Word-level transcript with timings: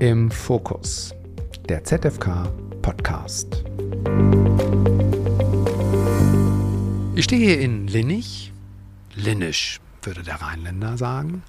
Im 0.00 0.28
Fokus, 0.28 1.14
der 1.68 1.84
ZFK 1.84 2.48
Podcast. 2.82 3.62
Ich 7.14 7.24
stehe 7.24 7.46
hier 7.46 7.60
in 7.60 7.86
Linnich, 7.86 8.52
Linnisch 9.14 9.80
würde 10.02 10.24
der 10.24 10.42
Rheinländer 10.42 10.98
sagen. 10.98 11.44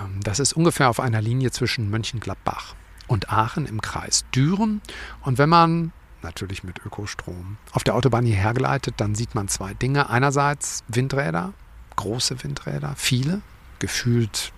Ähm, 0.00 0.20
das 0.22 0.38
ist 0.38 0.52
ungefähr 0.52 0.90
auf 0.90 1.00
einer 1.00 1.20
Linie 1.20 1.50
zwischen 1.50 1.90
Mönchengladbach 1.90 2.76
und 3.08 3.32
Aachen 3.32 3.66
im 3.66 3.82
Kreis 3.82 4.24
Düren. 4.32 4.80
Und 5.22 5.38
wenn 5.38 5.48
man 5.48 5.92
natürlich 6.22 6.62
mit 6.62 6.78
Ökostrom 6.86 7.58
auf 7.72 7.82
der 7.82 7.96
Autobahn 7.96 8.24
hierher 8.24 8.54
gleitet, 8.54 8.94
dann 8.98 9.16
sieht 9.16 9.34
man 9.34 9.48
zwei 9.48 9.74
Dinge. 9.74 10.08
Einerseits 10.08 10.84
Windräder, 10.86 11.52
große 11.96 12.44
Windräder, 12.44 12.94
viele, 12.96 13.42
gefühlt 13.80 14.52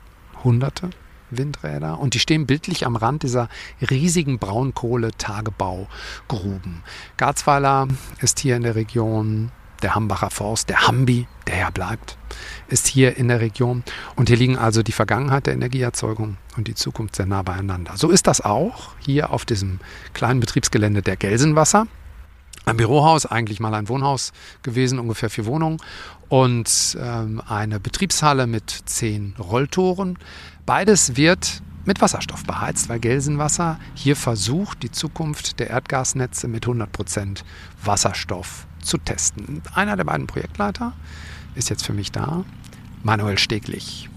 hunderte 0.44 0.90
Windräder 1.30 1.98
und 1.98 2.12
die 2.14 2.18
stehen 2.18 2.46
bildlich 2.46 2.86
am 2.86 2.96
Rand 2.96 3.22
dieser 3.22 3.50
riesigen 3.90 4.38
Braunkohle-Tagebaugruben. 4.38 6.82
Garzweiler 7.16 7.88
ist 8.20 8.40
hier 8.40 8.56
in 8.56 8.62
der 8.62 8.74
Region 8.74 9.50
der 9.84 9.94
Hambacher 9.94 10.30
Forst, 10.30 10.70
der 10.70 10.86
Hambi, 10.86 11.28
der 11.46 11.58
ja 11.58 11.70
bleibt, 11.70 12.16
ist 12.68 12.86
hier 12.86 13.16
in 13.16 13.28
der 13.28 13.40
Region. 13.40 13.84
Und 14.16 14.28
hier 14.28 14.38
liegen 14.38 14.56
also 14.56 14.82
die 14.82 14.92
Vergangenheit 14.92 15.46
der 15.46 15.52
Energieerzeugung 15.52 16.38
und 16.56 16.68
die 16.68 16.74
Zukunft 16.74 17.16
sehr 17.16 17.26
nah 17.26 17.42
beieinander. 17.42 17.92
So 17.96 18.08
ist 18.08 18.26
das 18.26 18.40
auch 18.40 18.94
hier 18.98 19.30
auf 19.30 19.44
diesem 19.44 19.80
kleinen 20.14 20.40
Betriebsgelände 20.40 21.02
der 21.02 21.16
Gelsenwasser. 21.16 21.86
Ein 22.64 22.78
Bürohaus, 22.78 23.26
eigentlich 23.26 23.60
mal 23.60 23.74
ein 23.74 23.90
Wohnhaus 23.90 24.32
gewesen, 24.62 24.98
ungefähr 24.98 25.28
vier 25.28 25.44
Wohnungen 25.44 25.76
und 26.30 26.96
ähm, 26.98 27.42
eine 27.46 27.78
Betriebshalle 27.78 28.46
mit 28.46 28.70
zehn 28.86 29.34
Rolltoren. 29.38 30.18
Beides 30.66 31.18
wird 31.18 31.62
mit 31.84 32.00
Wasserstoff 32.00 32.44
beheizt, 32.44 32.88
weil 32.88 32.98
Gelsenwasser 32.98 33.78
hier 33.94 34.16
versucht, 34.16 34.82
die 34.82 34.90
Zukunft 34.90 35.60
der 35.60 35.68
Erdgasnetze 35.68 36.48
mit 36.48 36.64
100% 36.64 37.42
Wasserstoff 37.82 38.66
zu 38.82 38.96
testen. 38.96 39.62
Einer 39.74 39.96
der 39.96 40.04
beiden 40.04 40.26
Projektleiter 40.26 40.94
ist 41.54 41.68
jetzt 41.68 41.84
für 41.84 41.92
mich 41.92 42.12
da, 42.12 42.44
Manuel 43.02 43.36
Steglich. 43.36 44.08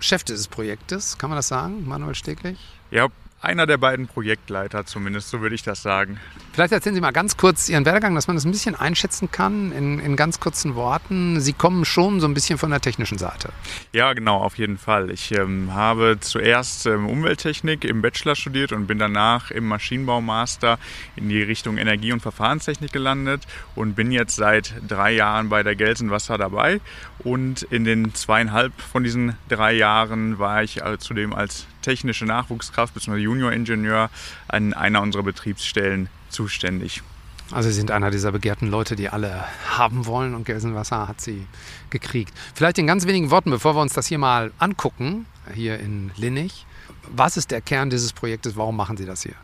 Chef 0.00 0.22
dieses 0.22 0.48
Projektes, 0.48 1.16
kann 1.16 1.30
man 1.30 1.38
das 1.38 1.48
sagen, 1.48 1.88
Manuel 1.88 2.14
Steglich? 2.14 2.58
Ja, 2.90 3.08
einer 3.42 3.66
der 3.66 3.78
beiden 3.78 4.06
Projektleiter 4.06 4.84
zumindest, 4.84 5.30
so 5.30 5.40
würde 5.40 5.54
ich 5.54 5.62
das 5.62 5.82
sagen. 5.82 6.18
Vielleicht 6.52 6.72
erzählen 6.72 6.94
Sie 6.94 7.00
mal 7.00 7.10
ganz 7.10 7.36
kurz 7.36 7.68
Ihren 7.68 7.86
Werdegang, 7.86 8.14
dass 8.14 8.26
man 8.26 8.36
das 8.36 8.44
ein 8.44 8.50
bisschen 8.50 8.74
einschätzen 8.74 9.30
kann 9.30 9.72
in, 9.72 9.98
in 9.98 10.16
ganz 10.16 10.40
kurzen 10.40 10.74
Worten. 10.74 11.40
Sie 11.40 11.54
kommen 11.54 11.84
schon 11.84 12.20
so 12.20 12.26
ein 12.26 12.34
bisschen 12.34 12.58
von 12.58 12.70
der 12.70 12.80
technischen 12.80 13.16
Seite. 13.16 13.50
Ja, 13.92 14.12
genau, 14.12 14.38
auf 14.38 14.58
jeden 14.58 14.76
Fall. 14.76 15.10
Ich 15.10 15.32
ähm, 15.32 15.72
habe 15.72 16.18
zuerst 16.20 16.86
ähm, 16.86 17.08
Umwelttechnik 17.08 17.84
im 17.84 18.02
Bachelor 18.02 18.36
studiert 18.36 18.72
und 18.72 18.86
bin 18.86 18.98
danach 18.98 19.50
im 19.50 19.66
Maschinenbaumaster 19.66 20.78
in 21.16 21.28
die 21.28 21.42
Richtung 21.42 21.78
Energie- 21.78 22.12
und 22.12 22.20
Verfahrenstechnik 22.20 22.92
gelandet 22.92 23.46
und 23.74 23.94
bin 23.94 24.12
jetzt 24.12 24.36
seit 24.36 24.74
drei 24.86 25.12
Jahren 25.12 25.48
bei 25.48 25.62
der 25.62 25.76
Gelsenwasser 25.76 26.36
dabei. 26.36 26.80
Und 27.22 27.62
in 27.64 27.84
den 27.84 28.14
zweieinhalb 28.14 28.72
von 28.80 29.04
diesen 29.04 29.36
drei 29.48 29.72
Jahren 29.72 30.38
war 30.38 30.62
ich 30.62 30.82
äh, 30.82 30.98
zudem 30.98 31.34
als 31.34 31.66
technische 31.82 32.24
Nachwuchskraft 32.24 32.94
bzw. 32.94 33.18
Junior-Ingenieur 33.18 34.10
an 34.48 34.72
einer 34.72 35.02
unserer 35.02 35.22
Betriebsstellen 35.22 36.08
zuständig. 36.30 37.02
Also 37.50 37.68
Sie 37.68 37.74
sind 37.74 37.90
einer 37.90 38.10
dieser 38.10 38.32
begehrten 38.32 38.68
Leute, 38.68 38.96
die 38.96 39.08
alle 39.08 39.44
haben 39.68 40.06
wollen 40.06 40.34
und 40.34 40.44
Gelsenwasser 40.44 41.08
hat 41.08 41.20
sie 41.20 41.46
gekriegt. 41.90 42.32
Vielleicht 42.54 42.78
in 42.78 42.86
ganz 42.86 43.06
wenigen 43.06 43.30
Worten, 43.30 43.50
bevor 43.50 43.74
wir 43.74 43.82
uns 43.82 43.92
das 43.92 44.06
hier 44.06 44.18
mal 44.18 44.52
angucken, 44.58 45.26
hier 45.52 45.80
in 45.80 46.12
Linnich. 46.16 46.64
Was 47.08 47.36
ist 47.36 47.50
der 47.50 47.60
Kern 47.60 47.90
dieses 47.90 48.12
Projektes? 48.12 48.56
Warum 48.56 48.76
machen 48.76 48.96
Sie 48.96 49.04
das 49.04 49.22
hier? 49.22 49.34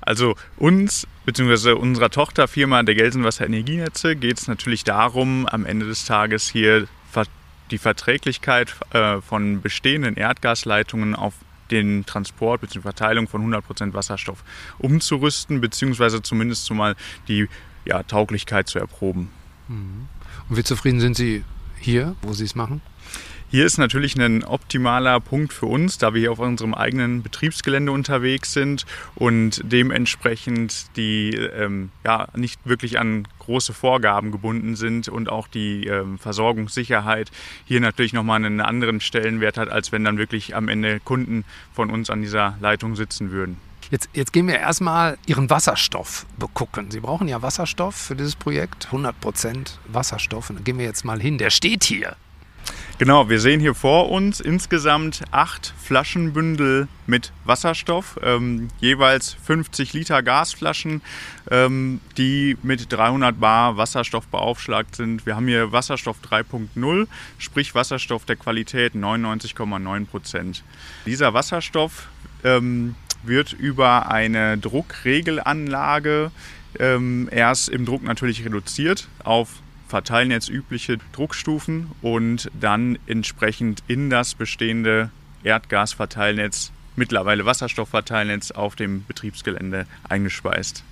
Also 0.00 0.36
uns 0.56 1.08
bzw. 1.24 1.72
unserer 1.72 2.10
Tochterfirma 2.10 2.82
der 2.82 2.94
Gelsenwasser 2.94 3.46
Energienetze 3.46 4.16
geht 4.16 4.38
es 4.38 4.48
natürlich 4.48 4.84
darum, 4.84 5.46
am 5.46 5.66
Ende 5.66 5.86
des 5.86 6.04
Tages 6.04 6.48
hier 6.48 6.86
die 7.70 7.78
Verträglichkeit 7.78 8.74
äh, 8.90 9.20
von 9.20 9.62
bestehenden 9.62 10.16
Erdgasleitungen 10.16 11.14
auf 11.14 11.34
den 11.70 12.04
Transport 12.04 12.60
bzw. 12.60 12.82
Verteilung 12.82 13.28
von 13.28 13.52
100% 13.52 13.94
Wasserstoff 13.94 14.44
umzurüsten, 14.78 15.60
beziehungsweise 15.60 16.22
zumindest 16.22 16.66
zumal 16.66 16.94
die 17.28 17.48
ja, 17.84 18.02
Tauglichkeit 18.02 18.68
zu 18.68 18.78
erproben. 18.78 19.30
Mhm. 19.68 20.08
Und 20.48 20.56
wie 20.56 20.64
zufrieden 20.64 21.00
sind 21.00 21.16
Sie 21.16 21.44
hier, 21.78 22.16
wo 22.22 22.32
Sie 22.32 22.44
es 22.44 22.54
machen? 22.54 22.82
Hier 23.54 23.66
ist 23.66 23.78
natürlich 23.78 24.20
ein 24.20 24.42
optimaler 24.42 25.20
Punkt 25.20 25.52
für 25.52 25.66
uns, 25.66 25.96
da 25.96 26.12
wir 26.12 26.22
hier 26.22 26.32
auf 26.32 26.40
unserem 26.40 26.74
eigenen 26.74 27.22
Betriebsgelände 27.22 27.92
unterwegs 27.92 28.52
sind 28.52 28.84
und 29.14 29.60
dementsprechend 29.62 30.96
die 30.96 31.36
ähm, 31.36 31.90
ja, 32.04 32.26
nicht 32.34 32.58
wirklich 32.64 32.98
an 32.98 33.28
große 33.38 33.72
Vorgaben 33.72 34.32
gebunden 34.32 34.74
sind 34.74 35.08
und 35.08 35.28
auch 35.28 35.46
die 35.46 35.86
ähm, 35.86 36.18
Versorgungssicherheit 36.18 37.30
hier 37.64 37.78
natürlich 37.78 38.12
nochmal 38.12 38.44
einen 38.44 38.60
anderen 38.60 39.00
Stellenwert 39.00 39.56
hat, 39.56 39.68
als 39.68 39.92
wenn 39.92 40.02
dann 40.02 40.18
wirklich 40.18 40.56
am 40.56 40.66
Ende 40.66 40.98
Kunden 40.98 41.44
von 41.72 41.92
uns 41.92 42.10
an 42.10 42.22
dieser 42.22 42.56
Leitung 42.60 42.96
sitzen 42.96 43.30
würden. 43.30 43.56
Jetzt, 43.88 44.08
jetzt 44.14 44.32
gehen 44.32 44.48
wir 44.48 44.58
erstmal 44.58 45.16
Ihren 45.26 45.48
Wasserstoff 45.48 46.26
begucken. 46.40 46.90
Sie 46.90 46.98
brauchen 46.98 47.28
ja 47.28 47.40
Wasserstoff 47.40 47.94
für 47.94 48.16
dieses 48.16 48.34
Projekt, 48.34 48.88
100% 48.90 49.74
Wasserstoff. 49.86 50.50
Und 50.50 50.56
dann 50.56 50.64
gehen 50.64 50.78
wir 50.78 50.86
jetzt 50.86 51.04
mal 51.04 51.20
hin. 51.20 51.38
Der 51.38 51.50
steht 51.50 51.84
hier. 51.84 52.16
Genau, 52.96 53.28
wir 53.28 53.40
sehen 53.40 53.58
hier 53.58 53.74
vor 53.74 54.12
uns 54.12 54.38
insgesamt 54.38 55.24
acht 55.32 55.74
Flaschenbündel 55.82 56.86
mit 57.08 57.32
Wasserstoff, 57.44 58.20
ähm, 58.22 58.68
jeweils 58.78 59.34
50 59.34 59.94
Liter 59.94 60.22
Gasflaschen, 60.22 61.02
ähm, 61.50 62.00
die 62.16 62.56
mit 62.62 62.92
300 62.92 63.40
Bar 63.40 63.76
Wasserstoff 63.76 64.28
beaufschlagt 64.28 64.94
sind. 64.94 65.26
Wir 65.26 65.34
haben 65.34 65.48
hier 65.48 65.72
Wasserstoff 65.72 66.18
3.0, 66.22 67.08
sprich 67.38 67.74
Wasserstoff 67.74 68.26
der 68.26 68.36
Qualität 68.36 68.94
99,9 68.94 70.06
Prozent. 70.06 70.62
Dieser 71.04 71.34
Wasserstoff 71.34 72.06
ähm, 72.44 72.94
wird 73.24 73.52
über 73.54 74.08
eine 74.08 74.56
Druckregelanlage 74.56 76.30
ähm, 76.78 77.28
erst 77.32 77.70
im 77.70 77.86
Druck 77.86 78.04
natürlich 78.04 78.44
reduziert 78.44 79.08
auf 79.24 79.63
verteilen 79.88 80.30
jetzt 80.30 80.48
übliche 80.48 80.98
Druckstufen 81.12 81.90
und 82.02 82.50
dann 82.58 82.98
entsprechend 83.06 83.82
in 83.86 84.10
das 84.10 84.34
bestehende 84.34 85.10
Erdgasverteilnetz, 85.42 86.72
mittlerweile 86.96 87.44
Wasserstoffverteilnetz 87.44 88.50
auf 88.50 88.76
dem 88.76 89.04
Betriebsgelände 89.06 89.86
eingespeist. 90.08 90.84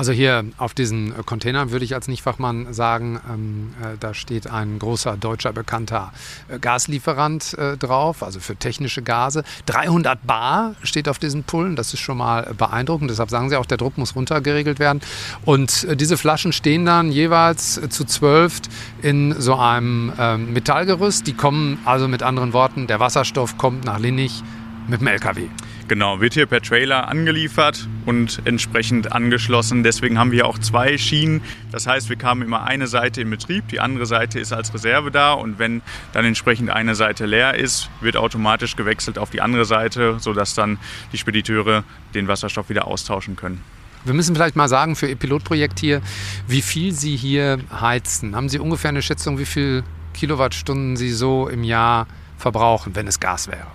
Also 0.00 0.12
hier 0.12 0.46
auf 0.56 0.72
diesen 0.72 1.10
äh, 1.10 1.22
Containern 1.26 1.72
würde 1.72 1.84
ich 1.84 1.94
als 1.94 2.08
Nichtfachmann 2.08 2.72
sagen, 2.72 3.20
ähm, 3.30 3.74
äh, 3.82 3.98
da 4.00 4.14
steht 4.14 4.46
ein 4.46 4.78
großer 4.78 5.18
deutscher 5.18 5.52
bekannter 5.52 6.14
äh, 6.48 6.58
Gaslieferant 6.58 7.52
äh, 7.58 7.76
drauf, 7.76 8.22
also 8.22 8.40
für 8.40 8.56
technische 8.56 9.02
Gase. 9.02 9.44
300 9.66 10.26
Bar 10.26 10.74
steht 10.84 11.06
auf 11.06 11.18
diesen 11.18 11.44
Pullen, 11.44 11.76
das 11.76 11.92
ist 11.92 12.00
schon 12.00 12.16
mal 12.16 12.50
beeindruckend. 12.56 13.10
Deshalb 13.10 13.28
sagen 13.28 13.50
Sie 13.50 13.56
auch, 13.56 13.66
der 13.66 13.76
Druck 13.76 13.98
muss 13.98 14.16
runtergeregelt 14.16 14.78
werden. 14.78 15.02
Und 15.44 15.84
äh, 15.84 15.96
diese 15.96 16.16
Flaschen 16.16 16.54
stehen 16.54 16.86
dann 16.86 17.12
jeweils 17.12 17.76
äh, 17.76 17.90
zu 17.90 18.06
zwölf 18.06 18.62
in 19.02 19.38
so 19.38 19.56
einem 19.56 20.14
ähm, 20.18 20.54
Metallgerüst. 20.54 21.26
Die 21.26 21.34
kommen 21.34 21.78
also 21.84 22.08
mit 22.08 22.22
anderen 22.22 22.54
Worten, 22.54 22.86
der 22.86 23.00
Wasserstoff 23.00 23.58
kommt 23.58 23.84
nach 23.84 23.98
Linnich 23.98 24.42
mit 24.88 25.02
dem 25.02 25.08
LKW. 25.08 25.48
Genau, 25.90 26.20
wird 26.20 26.34
hier 26.34 26.46
per 26.46 26.62
Trailer 26.62 27.08
angeliefert 27.08 27.88
und 28.06 28.42
entsprechend 28.44 29.10
angeschlossen. 29.10 29.82
Deswegen 29.82 30.20
haben 30.20 30.30
wir 30.30 30.46
auch 30.46 30.56
zwei 30.56 30.96
Schienen. 30.98 31.42
Das 31.72 31.88
heißt, 31.88 32.08
wir 32.08 32.16
haben 32.22 32.42
immer 32.42 32.62
eine 32.62 32.86
Seite 32.86 33.20
im 33.20 33.30
Betrieb, 33.30 33.66
die 33.66 33.80
andere 33.80 34.06
Seite 34.06 34.38
ist 34.38 34.52
als 34.52 34.72
Reserve 34.72 35.10
da 35.10 35.32
und 35.32 35.58
wenn 35.58 35.82
dann 36.12 36.24
entsprechend 36.24 36.70
eine 36.70 36.94
Seite 36.94 37.26
leer 37.26 37.56
ist, 37.56 37.90
wird 38.00 38.16
automatisch 38.16 38.76
gewechselt 38.76 39.18
auf 39.18 39.30
die 39.30 39.40
andere 39.40 39.64
Seite, 39.64 40.18
sodass 40.20 40.54
dann 40.54 40.78
die 41.12 41.18
Spediteure 41.18 41.82
den 42.14 42.28
Wasserstoff 42.28 42.68
wieder 42.68 42.86
austauschen 42.86 43.34
können. 43.34 43.60
Wir 44.04 44.14
müssen 44.14 44.36
vielleicht 44.36 44.54
mal 44.54 44.68
sagen 44.68 44.94
für 44.94 45.08
Ihr 45.08 45.16
Pilotprojekt 45.16 45.80
hier, 45.80 46.02
wie 46.46 46.62
viel 46.62 46.92
Sie 46.92 47.16
hier 47.16 47.58
heizen. 47.80 48.36
Haben 48.36 48.48
Sie 48.48 48.60
ungefähr 48.60 48.90
eine 48.90 49.02
Schätzung, 49.02 49.40
wie 49.40 49.44
viel 49.44 49.82
Kilowattstunden 50.14 50.96
Sie 50.96 51.10
so 51.10 51.48
im 51.48 51.64
Jahr 51.64 52.06
verbrauchen, 52.38 52.94
wenn 52.94 53.08
es 53.08 53.18
Gas 53.18 53.48
wäre? 53.48 53.66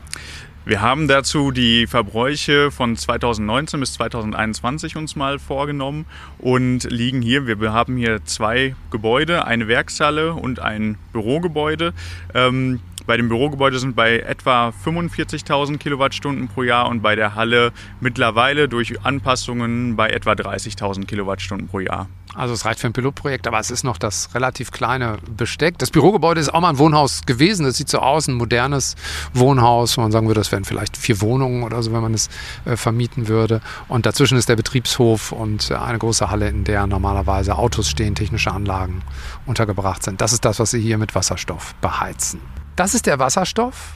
Wir 0.68 0.82
haben 0.82 1.08
dazu 1.08 1.52
die 1.52 1.86
Verbräuche 1.86 2.72
von 2.72 2.98
2019 2.98 3.80
bis 3.80 3.94
2021 3.94 4.96
uns 4.96 5.16
mal 5.16 5.38
vorgenommen 5.38 6.08
und 6.40 6.86
liegen 6.86 7.22
hier, 7.22 7.46
wir 7.46 7.72
haben 7.72 7.98
hier 7.98 8.26
zwei 8.26 8.76
Gebäude, 8.90 9.46
eine 9.46 9.68
Werkshalle 9.68 10.34
und 10.34 10.60
ein 10.60 10.98
Bürogebäude. 11.14 11.94
Ähm, 12.34 12.80
bei 13.06 13.16
dem 13.16 13.30
Bürogebäude 13.30 13.78
sind 13.78 13.96
bei 13.96 14.18
etwa 14.18 14.74
45.000 14.84 15.78
Kilowattstunden 15.78 16.48
pro 16.48 16.64
Jahr 16.64 16.90
und 16.90 17.04
bei 17.04 17.16
der 17.16 17.36
Halle 17.36 17.72
mittlerweile 18.02 18.68
durch 18.68 19.06
Anpassungen 19.06 19.96
bei 19.96 20.10
etwa 20.10 20.32
30.000 20.32 21.06
Kilowattstunden 21.06 21.68
pro 21.68 21.82
Jahr. 21.82 22.10
Also 22.36 22.54
es 22.54 22.66
reicht 22.66 22.80
für 22.80 22.88
ein 22.88 22.94
Pilotprojekt, 22.94 23.48
aber 23.48 23.60
es 23.60 23.72
ist 23.72 23.84
noch 23.84 23.98
das 23.98 24.36
relativ 24.36 24.72
kleine 24.72 25.18
Besteck. 25.30 25.78
Das 25.78 25.90
Bürogebäude 25.90 26.42
ist 26.42 26.54
auch 26.54 26.60
mal 26.60 26.70
ein 26.70 26.78
Wohnhaus 26.78 27.22
gewesen. 27.26 27.66
Das 27.66 27.78
sieht 27.78 27.90
so 27.90 28.00
aus, 28.00 28.28
ein 28.28 28.36
modernes 28.36 28.96
Wohnhaus. 29.34 29.98
wo 29.98 30.02
Man 30.02 30.12
sagen 30.12 30.28
würde, 30.28 30.42
das 30.42 30.52
wären 30.52 30.66
vielleicht 30.66 30.98
vier 30.98 31.22
Wohnungen 31.22 31.64
oder 31.64 31.82
so, 31.82 31.94
wenn 31.94 32.02
man 32.02 32.14
es 32.14 32.30
äh, 32.66 32.76
vermieten 32.76 33.28
würde. 33.28 33.62
Und 33.88 34.06
dazwischen 34.06 34.38
ist 34.38 34.50
der 34.50 34.56
Betriebshof 34.56 35.32
und 35.32 35.72
äh, 35.72 35.76
eine 35.76 35.98
große 35.98 36.30
Halle, 36.30 36.50
in 36.50 36.66
der 36.66 36.88
normalerweise 36.88 37.58
Autos 37.58 37.90
stehen, 37.90 38.16
technische 38.16 38.52
Anlagen 38.52 39.02
untergebracht 39.46 40.04
sind. 40.04 40.20
Das 40.20 40.34
ist 40.34 40.44
das, 40.44 40.60
was 40.60 40.72
Sie 40.72 40.82
hier 40.82 40.98
mit 40.98 41.16
Wasserstoff 41.16 41.74
beheizen. 41.76 42.42
Das 42.76 42.94
ist 42.94 43.06
der 43.06 43.20
Wasserstoff 43.20 43.96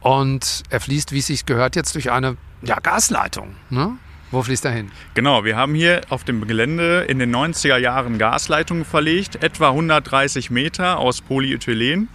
und 0.00 0.62
er 0.70 0.80
fließt, 0.80 1.12
wie 1.12 1.18
es 1.18 1.26
sich 1.26 1.46
gehört, 1.46 1.76
jetzt 1.76 1.94
durch 1.94 2.10
eine 2.10 2.36
ja, 2.62 2.78
Gasleitung. 2.80 3.56
Ne? 3.70 3.96
Wo 4.32 4.42
fließt 4.42 4.64
er 4.64 4.70
hin? 4.70 4.90
Genau, 5.12 5.44
wir 5.44 5.56
haben 5.56 5.74
hier 5.74 6.00
auf 6.08 6.24
dem 6.24 6.46
Gelände 6.46 7.04
in 7.06 7.18
den 7.18 7.36
90er 7.36 7.76
Jahren 7.76 8.16
Gasleitungen 8.16 8.86
verlegt, 8.86 9.42
etwa 9.42 9.68
130 9.68 10.50
Meter 10.50 10.98
aus 10.98 11.20
Polyethylen. 11.20 12.08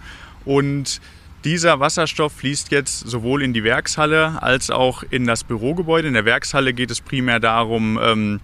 Und 0.44 1.00
dieser 1.44 1.78
Wasserstoff 1.78 2.32
fließt 2.32 2.72
jetzt 2.72 3.08
sowohl 3.08 3.44
in 3.44 3.52
die 3.52 3.62
Werkshalle 3.62 4.42
als 4.42 4.68
auch 4.68 5.04
in 5.08 5.28
das 5.28 5.44
Bürogebäude. 5.44 6.08
In 6.08 6.14
der 6.14 6.24
Werkshalle 6.24 6.74
geht 6.74 6.90
es 6.90 7.00
primär 7.00 7.38
darum, 7.38 8.00
ähm, 8.02 8.40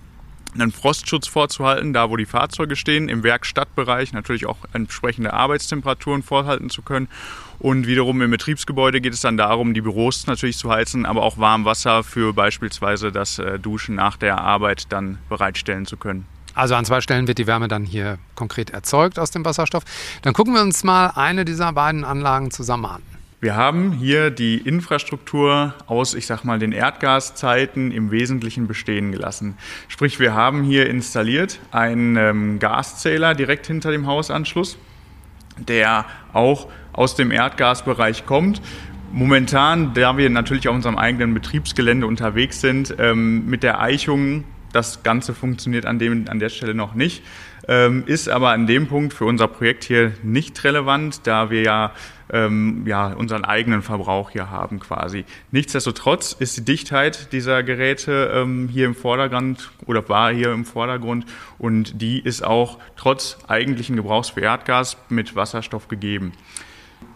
einen 0.55 0.73
Frostschutz 0.73 1.27
vorzuhalten, 1.27 1.93
da 1.93 2.11
wo 2.11 2.17
die 2.17 2.27
Fahrzeuge 2.27 2.77
stehen, 2.77 3.09
im 3.09 3.23
Werkstattbereich 3.23 4.13
natürlich 4.13 4.47
auch 4.47 4.59
entsprechende 4.73 5.33
Arbeitstemperaturen 5.33 6.23
vorhalten 6.23 6.71
zu 6.71 6.83
können. 6.83 7.09
Und 7.59 7.87
wiederum 7.87 8.21
im 8.23 8.31
Betriebsgebäude 8.31 9.01
geht 9.01 9.15
es 9.15 9.21
dann 9.21 9.37
darum, 9.37 9.75
die 9.75 9.81
Büros 9.81 10.27
natürlich 10.27 10.59
zu 10.59 10.71
heizen, 10.71 11.07
aber 11.07 11.23
auch 11.23 11.39
Warmwasser 11.39 12.05
für 12.05 12.33
beispielsweise 12.33 13.13
das 13.13 13.39
äh, 13.39 13.59
Duschen 13.59 13.95
nach 13.95 14.17
der 14.17 14.41
Arbeit 14.41 14.93
dann 14.93 15.19
bereitstellen 15.29 15.87
zu 15.87 15.97
können. 15.97 16.27
Also 16.55 16.77
an 16.77 16.85
zwei 16.85 17.01
Stellen 17.01 17.27
wird 17.27 17.39
die 17.39 17.47
Wärme 17.47 17.69
dann 17.69 17.85
hier 17.85 18.19
konkret 18.37 18.71
erzeugt 18.71 19.19
aus 19.19 19.31
dem 19.33 19.45
Wasserstoff. 19.45 19.83
Dann 20.23 20.35
gucken 20.35 20.55
wir 20.55 20.63
uns 20.63 20.85
mal 20.85 21.09
eine 21.09 21.45
dieser 21.45 21.73
beiden 21.73 22.05
Anlagen 22.05 22.51
zusammen 22.51 22.87
an. 22.87 23.03
Wir 23.45 23.57
haben 23.57 23.93
hier 23.93 24.31
die 24.31 24.57
Infrastruktur 24.57 25.75
aus, 25.85 26.15
ich 26.15 26.25
sag 26.27 26.45
mal, 26.45 26.59
den 26.59 26.73
Erdgaszeiten 26.73 27.91
im 27.91 28.11
Wesentlichen 28.11 28.67
bestehen 28.67 29.13
gelassen. 29.13 29.59
Sprich, 29.89 30.19
wir 30.19 30.33
haben 30.33 30.63
hier 30.63 30.89
installiert 30.89 31.61
einen 31.71 32.17
ähm, 32.17 32.59
Gaszähler 32.59 33.35
direkt 33.35 33.67
hinter 33.67 33.91
dem 33.91 34.07
Hausanschluss, 34.07 34.79
der 35.59 36.07
auch 36.33 36.69
aus 36.95 37.17
dem 37.17 37.31
Erdgasbereich 37.31 38.25
kommt. 38.25 38.63
Momentan, 39.13 39.93
da 39.93 40.17
wir 40.17 40.31
natürlich 40.31 40.67
auf 40.67 40.75
unserem 40.75 40.97
eigenen 40.97 41.35
Betriebsgelände 41.35 42.07
unterwegs 42.07 42.63
sind, 42.63 42.95
ähm, 42.99 43.45
mit 43.45 43.63
der 43.63 43.79
Eichung, 43.79 44.45
das 44.73 45.03
Ganze 45.03 45.35
funktioniert 45.35 45.85
an, 45.85 45.99
dem, 45.99 46.25
an 46.31 46.39
der 46.39 46.49
Stelle 46.49 46.75
noch 46.75 46.95
nicht, 46.95 47.23
ist 48.07 48.29
aber 48.29 48.51
an 48.51 48.67
dem 48.67 48.89
Punkt 48.89 49.15
für 49.15 49.25
unser 49.25 49.49
Projekt 49.49 49.85
hier 49.85 50.13
nicht 50.23 50.63
relevant, 50.65 51.27
da 51.27 51.51
wir 51.51 51.63
ja 51.63 51.93
ähm, 52.33 52.85
ja, 52.87 53.09
unseren 53.13 53.45
eigenen 53.45 53.83
Verbrauch 53.83 54.31
hier 54.31 54.51
haben 54.51 54.81
quasi. 54.81 55.25
Nichtsdestotrotz 55.51 56.33
ist 56.33 56.57
die 56.57 56.65
Dichtheit 56.65 57.33
dieser 57.33 57.63
Geräte 57.63 58.33
ähm, 58.35 58.69
hier 58.69 58.87
im 58.87 58.95
Vordergrund 58.95 59.71
oder 59.87 60.09
war 60.09 60.33
hier 60.33 60.53
im 60.53 60.65
Vordergrund 60.65 61.27
und 61.59 62.01
die 62.01 62.19
ist 62.21 62.45
auch 62.45 62.79
trotz 62.97 63.39
eigentlichen 63.47 63.97
Gebrauchs 63.97 64.31
für 64.31 64.41
Erdgas 64.41 64.97
mit 65.09 65.37
Wasserstoff 65.37 65.89
gegeben. 65.89 66.33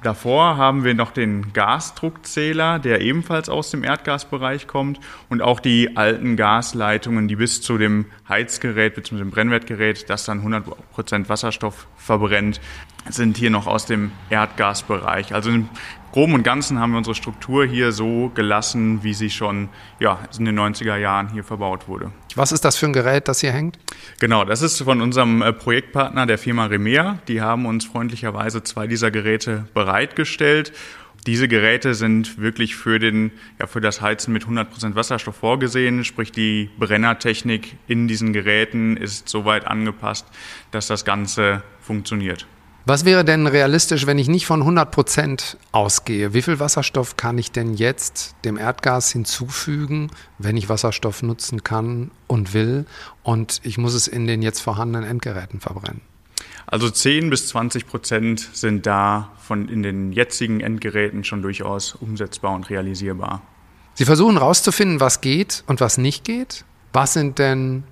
Davor 0.02 0.56
haben 0.56 0.84
wir 0.84 0.94
noch 0.94 1.10
den 1.10 1.52
Gasdruckzähler, 1.52 2.78
der 2.78 3.00
ebenfalls 3.00 3.48
aus 3.48 3.70
dem 3.72 3.82
Erdgasbereich 3.82 4.68
kommt 4.68 5.00
und 5.28 5.42
auch 5.42 5.58
die 5.58 5.96
alten 5.96 6.36
Gasleitungen, 6.36 7.26
die 7.26 7.34
bis 7.34 7.62
zu 7.62 7.78
dem 7.78 8.06
Heizgerät 8.28 8.94
bzw. 8.94 9.18
dem 9.18 9.30
Brennwertgerät, 9.30 10.08
das 10.08 10.24
dann 10.24 10.46
100% 10.46 11.28
Wasserstoff 11.28 11.88
verbrennt, 11.96 12.60
sind 13.10 13.36
hier 13.36 13.50
noch 13.50 13.66
aus 13.66 13.86
dem 13.86 14.12
Erdgasbereich. 14.30 15.34
Also 15.34 15.50
im 15.50 15.68
Groben 16.12 16.34
und 16.34 16.42
Ganzen 16.42 16.80
haben 16.80 16.92
wir 16.92 16.98
unsere 16.98 17.14
Struktur 17.14 17.66
hier 17.66 17.92
so 17.92 18.30
gelassen, 18.34 19.02
wie 19.02 19.12
sie 19.12 19.30
schon 19.30 19.68
ja, 20.00 20.18
in 20.38 20.46
den 20.46 20.58
90er 20.58 20.96
Jahren 20.96 21.28
hier 21.28 21.44
verbaut 21.44 21.86
wurde. 21.86 22.10
Was 22.34 22.50
ist 22.50 22.64
das 22.64 22.76
für 22.76 22.86
ein 22.86 22.92
Gerät, 22.92 23.28
das 23.28 23.40
hier 23.40 23.52
hängt? 23.52 23.78
Genau, 24.18 24.44
das 24.44 24.62
ist 24.62 24.80
von 24.82 25.02
unserem 25.02 25.42
äh, 25.42 25.52
Projektpartner, 25.52 26.24
der 26.24 26.38
Firma 26.38 26.66
Remea. 26.66 27.18
Die 27.28 27.42
haben 27.42 27.66
uns 27.66 27.84
freundlicherweise 27.84 28.62
zwei 28.62 28.86
dieser 28.86 29.10
Geräte 29.10 29.66
bereitgestellt. 29.74 29.87
Diese 31.26 31.48
Geräte 31.48 31.94
sind 31.94 32.38
wirklich 32.38 32.76
für, 32.76 32.98
den, 32.98 33.32
ja, 33.58 33.66
für 33.66 33.80
das 33.80 34.00
Heizen 34.00 34.32
mit 34.32 34.44
100% 34.44 34.94
Wasserstoff 34.94 35.36
vorgesehen, 35.36 36.04
sprich 36.04 36.32
die 36.32 36.70
Brennertechnik 36.78 37.76
in 37.86 38.08
diesen 38.08 38.32
Geräten 38.32 38.96
ist 38.96 39.28
so 39.28 39.44
weit 39.44 39.66
angepasst, 39.66 40.26
dass 40.70 40.86
das 40.86 41.04
Ganze 41.04 41.62
funktioniert. 41.80 42.46
Was 42.86 43.04
wäre 43.04 43.22
denn 43.22 43.46
realistisch, 43.46 44.06
wenn 44.06 44.16
ich 44.16 44.28
nicht 44.28 44.46
von 44.46 44.60
100 44.62 44.90
Prozent 44.90 45.58
ausgehe? 45.72 46.32
Wie 46.32 46.40
viel 46.40 46.58
Wasserstoff 46.58 47.16
kann 47.18 47.36
ich 47.36 47.52
denn 47.52 47.74
jetzt 47.74 48.34
dem 48.46 48.56
Erdgas 48.56 49.12
hinzufügen, 49.12 50.10
wenn 50.38 50.56
ich 50.56 50.70
Wasserstoff 50.70 51.22
nutzen 51.22 51.62
kann 51.62 52.10
und 52.26 52.54
will 52.54 52.86
und 53.22 53.60
ich 53.64 53.76
muss 53.76 53.92
es 53.92 54.08
in 54.08 54.26
den 54.26 54.40
jetzt 54.40 54.60
vorhandenen 54.60 55.06
Endgeräten 55.06 55.60
verbrennen? 55.60 56.00
Also 56.70 56.90
10 56.90 57.30
bis 57.30 57.48
20 57.48 57.86
Prozent 57.86 58.40
sind 58.52 58.84
da 58.84 59.32
von 59.38 59.68
in 59.68 59.82
den 59.82 60.12
jetzigen 60.12 60.60
Endgeräten 60.60 61.24
schon 61.24 61.40
durchaus 61.40 61.94
umsetzbar 61.94 62.54
und 62.54 62.68
realisierbar. 62.68 63.40
Sie 63.94 64.04
versuchen 64.04 64.36
herauszufinden, 64.36 65.00
was 65.00 65.22
geht 65.22 65.64
und 65.66 65.80
was 65.80 65.96
nicht 65.96 66.24
geht. 66.24 66.66
Was 66.92 67.14
sind 67.14 67.38
denn 67.38 67.84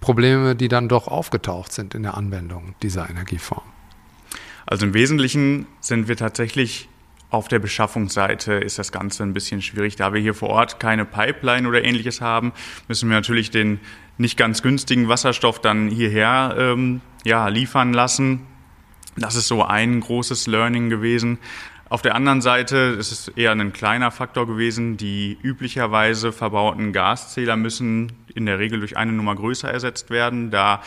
Probleme, 0.00 0.54
die 0.54 0.68
dann 0.68 0.88
doch 0.88 1.08
aufgetaucht 1.08 1.72
sind 1.72 1.94
in 1.94 2.02
der 2.02 2.18
Anwendung 2.18 2.74
dieser 2.82 3.08
Energieform? 3.08 3.64
Also 4.66 4.84
im 4.84 4.92
Wesentlichen 4.92 5.66
sind 5.80 6.06
wir 6.06 6.16
tatsächlich 6.16 6.90
auf 7.30 7.48
der 7.48 7.58
Beschaffungsseite 7.58 8.54
ist 8.54 8.78
das 8.78 8.90
Ganze 8.90 9.22
ein 9.22 9.34
bisschen 9.34 9.60
schwierig. 9.60 9.96
Da 9.96 10.14
wir 10.14 10.20
hier 10.20 10.34
vor 10.34 10.48
Ort 10.48 10.80
keine 10.80 11.04
Pipeline 11.04 11.68
oder 11.68 11.84
ähnliches 11.84 12.20
haben, 12.20 12.52
müssen 12.88 13.08
wir 13.08 13.16
natürlich 13.16 13.50
den 13.50 13.80
nicht 14.16 14.36
ganz 14.36 14.62
günstigen 14.62 15.08
Wasserstoff 15.08 15.60
dann 15.60 15.88
hierher 15.88 16.54
ähm, 16.58 17.00
ja, 17.24 17.48
liefern 17.48 17.92
lassen. 17.92 18.46
Das 19.16 19.34
ist 19.34 19.48
so 19.48 19.62
ein 19.62 20.00
großes 20.00 20.46
Learning 20.46 20.88
gewesen. 20.90 21.38
Auf 21.90 22.02
der 22.02 22.14
anderen 22.14 22.42
Seite 22.42 22.96
ist 22.98 23.12
es 23.12 23.28
eher 23.28 23.52
ein 23.52 23.72
kleiner 23.72 24.10
Faktor 24.10 24.46
gewesen. 24.46 24.96
Die 24.96 25.38
üblicherweise 25.42 26.32
verbauten 26.32 26.92
Gaszähler 26.92 27.56
müssen 27.56 28.12
in 28.34 28.46
der 28.46 28.58
Regel 28.58 28.80
durch 28.80 28.96
eine 28.96 29.12
Nummer 29.12 29.34
größer 29.34 29.70
ersetzt 29.70 30.10
werden, 30.10 30.50
da 30.50 30.82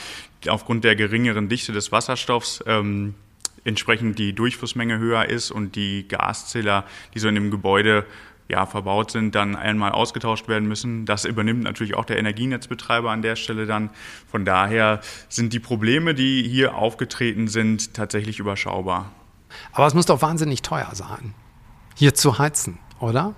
aufgrund 0.47 0.83
der 0.83 0.95
geringeren 0.95 1.49
Dichte 1.49 1.71
des 1.71 1.91
Wasserstoffs 1.91 2.63
ähm, 2.67 3.15
entsprechend 3.63 4.19
die 4.19 4.34
Durchflussmenge 4.34 4.98
höher 4.98 5.25
ist 5.25 5.52
und 5.52 5.75
die 5.75 6.08
Gaszähler, 6.08 6.86
die 7.13 7.19
so 7.19 7.28
in 7.28 7.36
dem 7.36 7.52
Gebäude 7.52 8.06
ja, 8.52 8.66
verbaut 8.66 9.12
sind, 9.12 9.34
dann 9.34 9.56
einmal 9.56 9.92
ausgetauscht 9.92 10.50
werden 10.50 10.68
müssen. 10.68 11.06
Das 11.06 11.24
übernimmt 11.24 11.63
natürlich 11.63 11.96
auch 11.96 12.03
der 12.03 12.18
Energienetzbetreiber 12.18 13.10
an 13.10 13.22
der 13.22 13.38
Stelle 13.38 13.65
dann. 13.65 13.89
Von 14.30 14.44
daher 14.44 15.00
sind 15.30 15.53
die 15.53 15.60
Probleme, 15.60 16.13
die 16.13 16.44
hier 16.44 16.75
aufgetreten 16.75 17.48
sind, 17.48 17.94
tatsächlich 17.94 18.39
überschaubar. 18.39 19.12
Aber 19.72 19.88
es 19.88 19.94
muss 19.94 20.06
doch 20.06 20.22
wahnsinnig 20.22 20.62
teuer 20.62 20.89
sein, 20.94 21.34
hier 21.96 22.13
zu 22.13 22.39
heizen, 22.39 22.77
oder? 23.00 23.36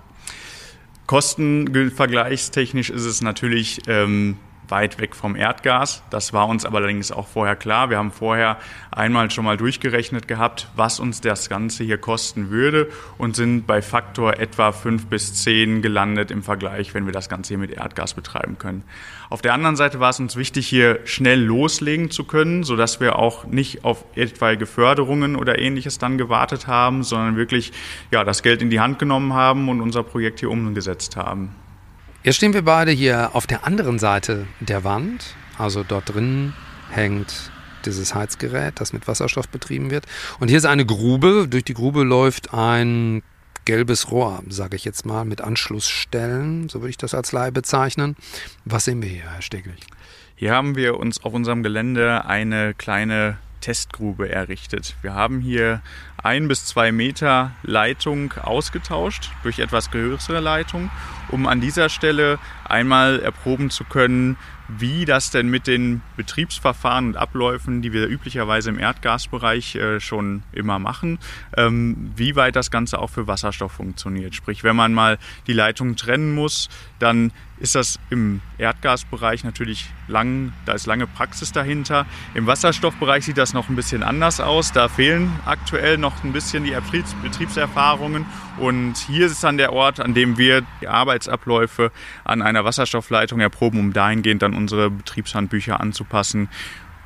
Kostenvergleichstechnisch 1.06 2.90
ist 2.90 3.04
es 3.04 3.20
natürlich 3.20 3.82
ähm, 3.86 4.38
weit 4.68 4.98
weg 5.00 5.14
vom 5.14 5.36
Erdgas. 5.36 6.02
Das 6.10 6.32
war 6.32 6.48
uns 6.48 6.64
aber 6.64 6.78
allerdings 6.78 7.12
auch 7.12 7.26
vorher 7.26 7.56
klar. 7.56 7.90
Wir 7.90 7.98
haben 7.98 8.12
vorher 8.12 8.58
einmal 8.90 9.30
schon 9.30 9.44
mal 9.44 9.56
durchgerechnet 9.56 10.28
gehabt, 10.28 10.68
was 10.76 11.00
uns 11.00 11.20
das 11.20 11.48
Ganze 11.48 11.84
hier 11.84 11.98
kosten 11.98 12.50
würde 12.50 12.88
und 13.18 13.36
sind 13.36 13.66
bei 13.66 13.82
Faktor 13.82 14.38
etwa 14.38 14.72
5 14.72 15.06
bis 15.06 15.34
10 15.42 15.82
gelandet 15.82 16.30
im 16.30 16.42
Vergleich, 16.42 16.94
wenn 16.94 17.06
wir 17.06 17.12
das 17.12 17.28
Ganze 17.28 17.48
hier 17.48 17.58
mit 17.58 17.70
Erdgas 17.70 18.14
betreiben 18.14 18.58
können. 18.58 18.84
Auf 19.30 19.42
der 19.42 19.54
anderen 19.54 19.76
Seite 19.76 20.00
war 20.00 20.10
es 20.10 20.20
uns 20.20 20.36
wichtig, 20.36 20.68
hier 20.68 21.00
schnell 21.04 21.40
loslegen 21.40 22.10
zu 22.10 22.24
können, 22.24 22.62
sodass 22.62 23.00
wir 23.00 23.18
auch 23.18 23.44
nicht 23.44 23.84
auf 23.84 24.04
etwaige 24.14 24.66
Förderungen 24.66 25.36
oder 25.36 25.58
ähnliches 25.58 25.98
dann 25.98 26.18
gewartet 26.18 26.66
haben, 26.66 27.02
sondern 27.02 27.36
wirklich 27.36 27.72
ja, 28.10 28.24
das 28.24 28.42
Geld 28.42 28.62
in 28.62 28.70
die 28.70 28.80
Hand 28.80 28.98
genommen 28.98 29.32
haben 29.32 29.68
und 29.68 29.80
unser 29.80 30.02
Projekt 30.02 30.40
hier 30.40 30.50
umgesetzt 30.50 31.16
haben. 31.16 31.54
Jetzt 32.24 32.36
stehen 32.36 32.54
wir 32.54 32.62
beide 32.62 32.90
hier 32.90 33.34
auf 33.34 33.46
der 33.46 33.66
anderen 33.66 33.98
Seite 33.98 34.46
der 34.60 34.82
Wand. 34.82 35.36
Also 35.58 35.84
dort 35.86 36.14
drin 36.14 36.54
hängt 36.90 37.52
dieses 37.84 38.14
Heizgerät, 38.14 38.80
das 38.80 38.94
mit 38.94 39.06
Wasserstoff 39.06 39.50
betrieben 39.50 39.90
wird. 39.90 40.06
Und 40.40 40.48
hier 40.48 40.56
ist 40.56 40.64
eine 40.64 40.86
Grube. 40.86 41.46
Durch 41.50 41.64
die 41.64 41.74
Grube 41.74 42.02
läuft 42.02 42.54
ein 42.54 43.22
gelbes 43.66 44.10
Rohr, 44.10 44.42
sage 44.48 44.74
ich 44.74 44.86
jetzt 44.86 45.04
mal, 45.04 45.26
mit 45.26 45.42
Anschlussstellen. 45.42 46.70
So 46.70 46.80
würde 46.80 46.88
ich 46.88 46.96
das 46.96 47.12
als 47.12 47.32
Laie 47.32 47.52
bezeichnen. 47.52 48.16
Was 48.64 48.86
sehen 48.86 49.02
wir 49.02 49.10
hier, 49.10 49.30
Herr 49.30 49.42
Steglich? 49.42 49.80
Hier 50.34 50.54
haben 50.54 50.76
wir 50.76 50.98
uns 50.98 51.22
auf 51.22 51.34
unserem 51.34 51.62
Gelände 51.62 52.24
eine 52.24 52.72
kleine 52.72 53.36
Testgrube 53.64 54.28
errichtet. 54.28 54.94
Wir 55.00 55.14
haben 55.14 55.40
hier 55.40 55.80
ein 56.22 56.48
bis 56.48 56.66
zwei 56.66 56.92
Meter 56.92 57.52
Leitung 57.62 58.34
ausgetauscht 58.34 59.30
durch 59.42 59.58
etwas 59.58 59.90
größere 59.90 60.40
Leitung, 60.40 60.90
um 61.30 61.46
an 61.46 61.62
dieser 61.62 61.88
Stelle 61.88 62.38
einmal 62.64 63.20
erproben 63.20 63.70
zu 63.70 63.84
können, 63.84 64.36
wie 64.68 65.06
das 65.06 65.30
denn 65.30 65.48
mit 65.48 65.66
den 65.66 66.02
Betriebsverfahren 66.16 67.08
und 67.08 67.16
Abläufen, 67.16 67.80
die 67.80 67.92
wir 67.92 68.06
üblicherweise 68.06 68.70
im 68.70 68.78
Erdgasbereich 68.78 69.76
äh, 69.76 70.00
schon 70.00 70.42
immer 70.52 70.78
machen, 70.78 71.18
ähm, 71.56 72.12
wie 72.16 72.36
weit 72.36 72.56
das 72.56 72.70
Ganze 72.70 72.98
auch 72.98 73.10
für 73.10 73.26
Wasserstoff 73.26 73.72
funktioniert. 73.72 74.34
Sprich, 74.34 74.62
wenn 74.62 74.76
man 74.76 74.92
mal 74.92 75.18
die 75.46 75.52
Leitung 75.52 75.96
trennen 75.96 76.34
muss, 76.34 76.68
dann 77.04 77.32
ist 77.58 77.74
das 77.74 78.00
im 78.08 78.40
Erdgasbereich 78.56 79.44
natürlich 79.44 79.90
lang, 80.08 80.54
da 80.64 80.72
ist 80.72 80.86
lange 80.86 81.06
Praxis 81.06 81.52
dahinter. 81.52 82.06
Im 82.34 82.46
Wasserstoffbereich 82.46 83.26
sieht 83.26 83.36
das 83.36 83.52
noch 83.52 83.68
ein 83.68 83.76
bisschen 83.76 84.02
anders 84.02 84.40
aus. 84.40 84.72
Da 84.72 84.88
fehlen 84.88 85.30
aktuell 85.44 85.98
noch 85.98 86.24
ein 86.24 86.32
bisschen 86.32 86.64
die 86.64 86.74
Betriebserfahrungen. 87.22 88.24
Und 88.58 88.96
hier 88.96 89.26
ist 89.26 89.44
dann 89.44 89.58
der 89.58 89.74
Ort, 89.74 90.00
an 90.00 90.14
dem 90.14 90.38
wir 90.38 90.62
die 90.80 90.88
Arbeitsabläufe 90.88 91.92
an 92.24 92.40
einer 92.40 92.64
Wasserstoffleitung 92.64 93.38
erproben, 93.38 93.78
um 93.78 93.92
dahingehend 93.92 94.40
dann 94.40 94.54
unsere 94.54 94.90
Betriebshandbücher 94.90 95.80
anzupassen, 95.80 96.48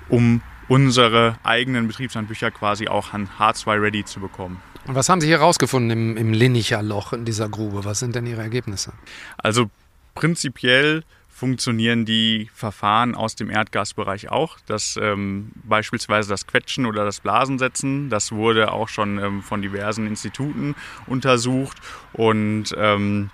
um 0.09 0.43
unsere 0.69 1.39
eigenen 1.43 1.89
Betriebshandbücher 1.89 2.53
quasi 2.53 2.87
auch 2.87 3.13
an 3.13 3.29
H2 3.39 3.83
ready 3.83 4.05
zu 4.05 4.21
bekommen. 4.21 4.63
Und 4.89 4.95
was 4.95 5.11
haben 5.11 5.21
Sie 5.21 5.27
hier 5.27 5.41
rausgefunden 5.41 5.91
im, 5.91 6.17
im 6.17 6.33
Linnicher 6.33 6.83
Loch 6.83 7.13
in 7.13 7.27
dieser 7.27 7.51
Grube? 7.51 7.85
Was 7.85 7.99
sind 7.99 8.15
denn 8.15 8.25
Ihre 8.25 8.41
Ergebnisse? 8.41 8.95
Also 9.37 9.71
prinzipiell 10.19 11.05
funktionieren 11.29 12.05
die 12.05 12.51
Verfahren 12.53 13.15
aus 13.15 13.37
dem 13.37 13.51
Erdgasbereich 13.51 14.31
auch. 14.31 14.59
Das 14.67 14.99
ähm, 15.01 15.53
beispielsweise 15.63 16.29
das 16.29 16.49
Quetschen 16.49 16.87
oder 16.87 17.05
das 17.05 17.21
Blasensetzen, 17.21 18.11
das 18.11 18.33
wurde 18.33 18.73
auch 18.73 18.89
schon 18.89 19.19
ähm, 19.19 19.43
von 19.43 19.63
diversen 19.63 20.09
Instituten 20.09 20.75
untersucht. 21.07 21.79
Und 22.13 22.75
ähm, 22.77 23.31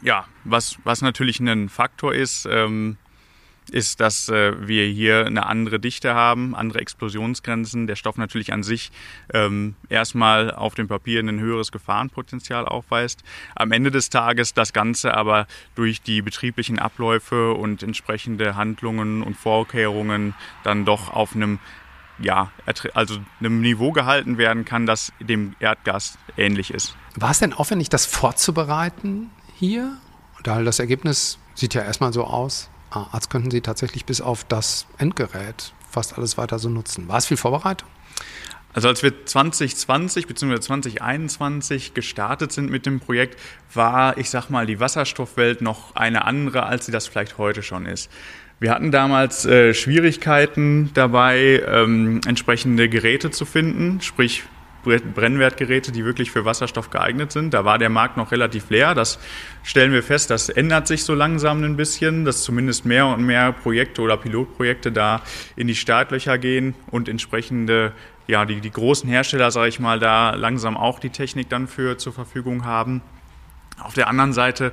ja, 0.00 0.26
was, 0.44 0.78
was 0.84 1.02
natürlich 1.02 1.38
ein 1.40 1.68
Faktor 1.68 2.14
ist, 2.14 2.48
ähm, 2.50 2.96
ist, 3.74 4.00
dass 4.00 4.28
äh, 4.28 4.52
wir 4.66 4.86
hier 4.86 5.26
eine 5.26 5.46
andere 5.46 5.80
Dichte 5.80 6.14
haben, 6.14 6.54
andere 6.54 6.80
Explosionsgrenzen. 6.80 7.86
Der 7.86 7.96
Stoff 7.96 8.16
natürlich 8.16 8.52
an 8.52 8.62
sich 8.62 8.90
ähm, 9.32 9.76
erstmal 9.88 10.52
auf 10.52 10.74
dem 10.74 10.88
Papier 10.88 11.20
ein 11.20 11.40
höheres 11.40 11.72
Gefahrenpotenzial 11.72 12.66
aufweist. 12.66 13.22
Am 13.54 13.72
Ende 13.72 13.90
des 13.90 14.10
Tages 14.10 14.54
das 14.54 14.72
Ganze 14.72 15.14
aber 15.14 15.46
durch 15.74 16.02
die 16.02 16.22
betrieblichen 16.22 16.78
Abläufe 16.78 17.54
und 17.54 17.82
entsprechende 17.82 18.56
Handlungen 18.56 19.22
und 19.22 19.36
Vorkehrungen 19.36 20.34
dann 20.64 20.84
doch 20.84 21.12
auf 21.12 21.34
einem 21.34 21.58
ja, 22.22 22.50
also 22.94 23.18
einem 23.40 23.60
Niveau 23.62 23.92
gehalten 23.92 24.36
werden 24.38 24.64
kann, 24.64 24.84
das 24.84 25.10
dem 25.20 25.54
Erdgas 25.58 26.18
ähnlich 26.36 26.70
ist. 26.70 26.94
War 27.16 27.30
es 27.30 27.38
denn 27.38 27.52
aufwendig, 27.52 27.88
das 27.88 28.06
vorzubereiten 28.06 29.30
hier? 29.56 29.96
Da 30.42 30.62
das 30.62 30.78
Ergebnis 30.78 31.38
sieht 31.54 31.74
ja 31.74 31.82
erstmal 31.82 32.12
so 32.12 32.24
aus. 32.24 32.70
Als 32.90 33.28
könnten 33.28 33.50
Sie 33.50 33.60
tatsächlich 33.60 34.04
bis 34.04 34.20
auf 34.20 34.44
das 34.44 34.86
Endgerät 34.98 35.72
fast 35.88 36.16
alles 36.16 36.38
weiter 36.38 36.58
so 36.58 36.68
nutzen. 36.68 37.08
War 37.08 37.18
es 37.18 37.26
viel 37.26 37.36
Vorbereitung? 37.36 37.88
Also 38.72 38.88
als 38.88 39.02
wir 39.02 39.26
2020 39.26 40.26
bzw. 40.28 40.60
2021 40.60 41.94
gestartet 41.94 42.52
sind 42.52 42.70
mit 42.70 42.86
dem 42.86 43.00
Projekt, 43.00 43.38
war, 43.74 44.16
ich 44.16 44.30
sag 44.30 44.48
mal, 44.48 44.66
die 44.66 44.78
Wasserstoffwelt 44.78 45.60
noch 45.60 45.96
eine 45.96 46.24
andere, 46.24 46.64
als 46.64 46.86
sie 46.86 46.92
das 46.92 47.08
vielleicht 47.08 47.38
heute 47.38 47.62
schon 47.62 47.86
ist. 47.86 48.10
Wir 48.60 48.70
hatten 48.70 48.92
damals 48.92 49.44
äh, 49.46 49.74
Schwierigkeiten 49.74 50.90
dabei, 50.94 51.62
ähm, 51.66 52.20
entsprechende 52.26 52.88
Geräte 52.88 53.30
zu 53.30 53.44
finden, 53.44 54.00
sprich 54.02 54.44
Brennwertgeräte, 54.82 55.92
die 55.92 56.04
wirklich 56.04 56.30
für 56.30 56.44
Wasserstoff 56.44 56.90
geeignet 56.90 57.32
sind. 57.32 57.54
Da 57.54 57.64
war 57.64 57.78
der 57.78 57.88
Markt 57.88 58.16
noch 58.16 58.32
relativ 58.32 58.70
leer. 58.70 58.94
Das 58.94 59.18
stellen 59.62 59.92
wir 59.92 60.02
fest, 60.02 60.30
das 60.30 60.48
ändert 60.48 60.86
sich 60.86 61.04
so 61.04 61.14
langsam 61.14 61.62
ein 61.62 61.76
bisschen, 61.76 62.24
dass 62.24 62.42
zumindest 62.42 62.84
mehr 62.84 63.06
und 63.06 63.24
mehr 63.24 63.52
Projekte 63.52 64.02
oder 64.02 64.16
Pilotprojekte 64.16 64.92
da 64.92 65.22
in 65.56 65.66
die 65.66 65.74
Startlöcher 65.74 66.38
gehen 66.38 66.74
und 66.90 67.08
entsprechende, 67.08 67.92
ja, 68.26 68.44
die, 68.44 68.60
die 68.60 68.70
großen 68.70 69.08
Hersteller, 69.08 69.50
sage 69.50 69.68
ich 69.68 69.80
mal, 69.80 69.98
da 69.98 70.34
langsam 70.34 70.76
auch 70.76 70.98
die 70.98 71.10
Technik 71.10 71.48
dann 71.48 71.68
für 71.68 71.98
zur 71.98 72.12
Verfügung 72.12 72.64
haben. 72.64 73.02
Auf 73.82 73.94
der 73.94 74.08
anderen 74.08 74.32
Seite 74.32 74.72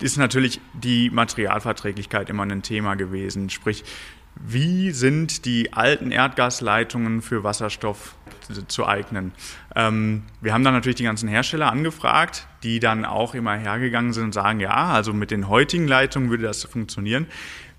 ist 0.00 0.16
natürlich 0.16 0.60
die 0.72 1.10
Materialverträglichkeit 1.10 2.28
immer 2.28 2.42
ein 2.42 2.62
Thema 2.62 2.94
gewesen. 2.96 3.50
Sprich, 3.50 3.84
wie 4.34 4.90
sind 4.90 5.44
die 5.44 5.72
alten 5.72 6.10
Erdgasleitungen 6.10 7.22
für 7.22 7.44
Wasserstoff 7.44 8.16
zu 8.68 8.86
eignen? 8.86 9.32
Ähm, 9.76 10.24
wir 10.40 10.52
haben 10.52 10.64
dann 10.64 10.74
natürlich 10.74 10.96
die 10.96 11.04
ganzen 11.04 11.28
Hersteller 11.28 11.70
angefragt, 11.70 12.46
die 12.62 12.80
dann 12.80 13.04
auch 13.04 13.34
immer 13.34 13.54
hergegangen 13.54 14.12
sind 14.12 14.24
und 14.24 14.34
sagen, 14.34 14.60
ja, 14.60 14.88
also 14.88 15.12
mit 15.12 15.30
den 15.30 15.48
heutigen 15.48 15.86
Leitungen 15.86 16.30
würde 16.30 16.44
das 16.44 16.64
funktionieren. 16.64 17.26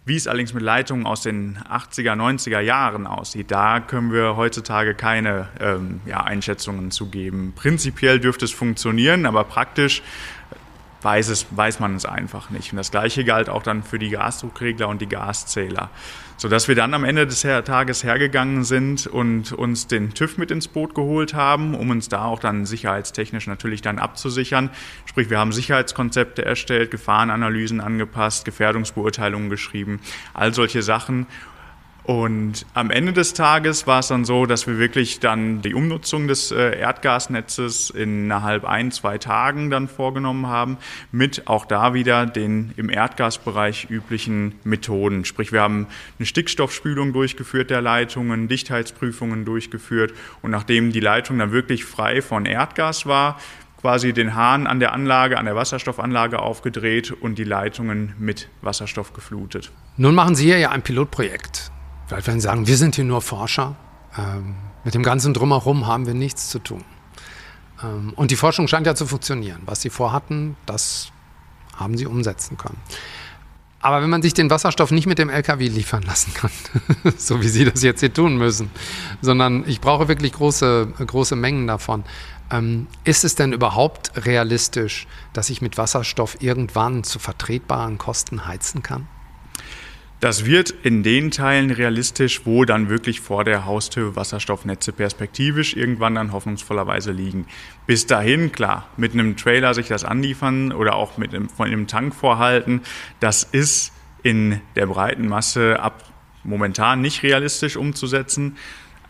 Wie 0.06 0.18
es 0.18 0.28
allerdings 0.28 0.54
mit 0.54 0.64
Leitungen 0.64 1.06
aus 1.06 1.22
den 1.22 1.58
80er, 1.60 2.16
90er 2.16 2.60
Jahren 2.60 3.08
aussieht, 3.08 3.52
da 3.52 3.80
können 3.80 4.12
wir 4.12 4.36
heutzutage 4.36 4.96
keine 4.96 5.48
ähm, 5.62 6.02
ja, 6.06 6.22
Einschätzungen 6.22 6.92
zugeben. 6.92 7.54
Prinzipiell 7.56 8.20
dürfte 8.20 8.44
es 8.44 8.52
funktionieren, 8.52 9.26
aber 9.26 9.46
praktisch 9.46 10.02
weiß, 11.04 11.30
es, 11.30 11.48
weiß 11.52 11.80
man 11.80 11.96
es 11.96 12.06
einfach 12.06 12.50
nicht. 12.50 12.72
Und 12.72 12.78
das 12.78 12.92
Gleiche 12.92 13.24
galt 13.24 13.50
auch 13.50 13.64
dann 13.64 13.84
für 13.84 14.00
die 14.00 14.10
Gasdruckregler 14.10 14.88
und 14.88 15.02
die 15.02 15.08
Gaszähler. 15.08 15.90
Sodass 16.38 16.68
wir 16.68 16.76
dann 16.76 16.94
am 16.94 17.04
Ende 17.04 17.28
des 17.28 17.42
Tages 17.42 18.04
hergegangen 18.04 18.64
sind 18.64 19.08
und 19.08 19.52
uns 19.54 19.88
den 19.88 20.14
TÜV 20.14 20.38
mit 20.38 20.52
ins 20.52 20.68
Boot 20.68 20.96
geholt 20.96 21.34
haben, 21.34 21.76
um 21.76 21.90
uns 21.90 22.10
da 22.10 22.26
auch 22.26 22.40
dann 22.40 22.66
sicherheitstechnisch 22.66 23.48
natürlich 23.48 23.82
dann 23.82 24.00
abzusichern. 24.00 24.70
Sprich, 25.06 25.30
wir 25.30 25.40
haben 25.40 25.52
Sicherheitskonzepte 25.52 26.44
erstellt, 26.44 26.92
Gefahrenanalysen 26.92 27.80
angepasst, 27.80 28.46
Gefährdungsbeurteilungen 28.46 29.50
geschrieben, 29.50 30.02
all 30.34 30.54
solche 30.54 30.82
Sachen, 30.82 31.28
und 32.04 32.66
am 32.74 32.92
Ende 32.92 33.14
des 33.14 33.34
Tages 33.34 33.88
war 33.88 34.00
es 34.00 34.10
dann 34.10 34.26
so, 34.26 34.46
dass 34.46 34.68
wir 34.68 34.78
wirklich 34.78 35.22
dann 35.22 35.62
die 35.62 35.74
Umnutzung 35.74 36.28
des 36.28 36.52
äh, 36.52 36.78
Erdgasnetzes 36.78 37.92
innerhalb 37.92 38.66
ein, 38.66 38.92
zwei 38.92 39.18
Tagen 39.18 39.70
dann 39.70 39.88
vorgenommen 39.88 40.48
haben, 40.48 40.78
mit 41.14 41.48
auch 41.48 41.66
da 41.66 41.94
wieder 41.94 42.26
den 42.26 42.74
im 42.76 42.90
Erdgasbereich 42.90 43.90
üblichen 43.90 44.56
Methoden. 44.66 45.24
Sprich, 45.24 45.54
wir 45.54 45.62
haben 45.62 45.88
eine 46.20 46.26
Stickstoffspülung 46.26 47.14
durchgeführt 47.14 47.70
der 47.70 47.82
Leitungen, 47.82 48.50
Dichtheitsprüfungen 48.50 49.46
durchgeführt 49.46 50.14
und 50.42 50.52
nachdem 50.52 50.92
die 50.92 51.00
Leitung 51.00 51.40
dann 51.40 51.54
wirklich 51.54 51.86
frei 51.86 52.22
von 52.22 52.46
Erdgas 52.46 53.06
war, 53.06 53.40
quasi 53.80 54.12
den 54.12 54.36
Hahn 54.36 54.68
an 54.68 54.82
der 54.82 54.92
Anlage, 54.92 55.38
an 55.38 55.46
der 55.46 55.56
Wasserstoffanlage 55.56 56.40
aufgedreht 56.40 57.12
und 57.12 57.38
die 57.38 57.44
Leitungen 57.46 58.14
mit 58.20 58.50
Wasserstoff 58.62 59.14
geflutet. 59.14 59.72
Nun 59.96 60.16
machen 60.16 60.36
Sie 60.36 60.46
hier 60.46 60.58
ja 60.58 60.72
ein 60.72 60.82
Pilotprojekt. 60.82 61.72
Vielleicht 62.08 62.28
werden 62.28 62.40
Sie 62.40 62.46
sagen, 62.46 62.68
wir 62.68 62.78
sind 62.78 62.96
hier 62.96 63.06
nur 63.06 63.22
Forscher. 63.22 63.76
Ähm, 64.18 64.56
mit 64.84 64.94
dem 64.94 65.04
ganzen 65.04 65.34
Drumherum 65.34 65.88
haben 65.88 66.06
wir 66.06 66.14
nichts 66.14 66.50
zu 66.50 66.60
tun. 66.60 66.84
Ähm, 67.82 68.14
und 68.16 68.32
die 68.32 68.36
Forschung 68.36 68.68
scheint 68.68 68.88
ja 68.88 68.96
zu 68.96 69.06
funktionieren. 69.06 69.62
Was 69.66 69.82
Sie 69.82 69.90
vorhatten, 69.90 70.56
das 70.66 71.12
haben 71.76 71.98
Sie 71.98 72.06
umsetzen 72.06 72.58
können. 72.58 72.78
Aber 73.84 74.02
wenn 74.02 74.10
man 74.10 74.22
sich 74.22 74.34
den 74.34 74.50
Wasserstoff 74.50 74.92
nicht 74.92 75.08
mit 75.08 75.20
dem 75.20 75.30
LKW 75.30 75.68
liefern 75.68 76.04
lassen 76.04 76.34
kann, 76.34 76.52
so 77.18 77.42
wie 77.42 77.50
Sie 77.50 77.66
das 77.66 77.84
jetzt 77.84 78.00
hier 78.00 78.14
tun 78.14 78.38
müssen, 78.38 78.72
sondern 79.22 79.66
ich 79.68 79.82
brauche 79.82 80.08
wirklich 80.08 80.32
große, 80.32 80.94
große 81.06 81.36
Mengen 81.36 81.68
davon, 81.68 82.06
ähm, 82.50 82.88
ist 83.04 83.26
es 83.26 83.36
denn 83.36 83.52
überhaupt 83.52 84.26
realistisch, 84.26 85.06
dass 85.34 85.50
ich 85.50 85.62
mit 85.62 85.78
Wasserstoff 85.78 86.38
irgendwann 86.40 87.04
zu 87.04 87.20
vertretbaren 87.20 87.98
Kosten 87.98 88.48
heizen 88.48 88.84
kann? 88.84 89.08
Das 90.24 90.46
wird 90.46 90.74
in 90.84 91.04
den 91.04 91.32
Teilen 91.32 91.70
realistisch, 91.70 92.46
wo 92.46 92.64
dann 92.64 92.88
wirklich 92.88 93.20
vor 93.20 93.44
der 93.44 93.66
Haustür 93.66 94.16
Wasserstoffnetze 94.16 94.94
perspektivisch 94.94 95.76
irgendwann 95.76 96.16
dann 96.16 96.32
hoffnungsvollerweise 96.32 97.12
liegen. 97.12 97.46
Bis 97.88 98.08
dahin, 98.08 98.54
klar, 98.54 98.88
mit 98.96 99.12
einem 99.12 99.36
Trailer 99.36 99.74
sich 99.74 99.90
das 99.90 100.06
anliefern 100.06 100.72
oder 100.72 100.96
auch 100.96 101.18
mit 101.18 101.36
einem, 101.36 101.50
von 101.50 101.68
einem 101.68 101.88
Tank 101.88 102.16
vorhalten, 102.16 102.84
das 103.20 103.44
ist 103.44 103.92
in 104.24 104.62
der 104.78 104.86
breiten 104.86 105.28
Masse 105.28 105.82
ab 105.82 106.06
momentan 106.46 107.02
nicht 107.02 107.22
realistisch 107.22 107.76
umzusetzen. 107.76 108.56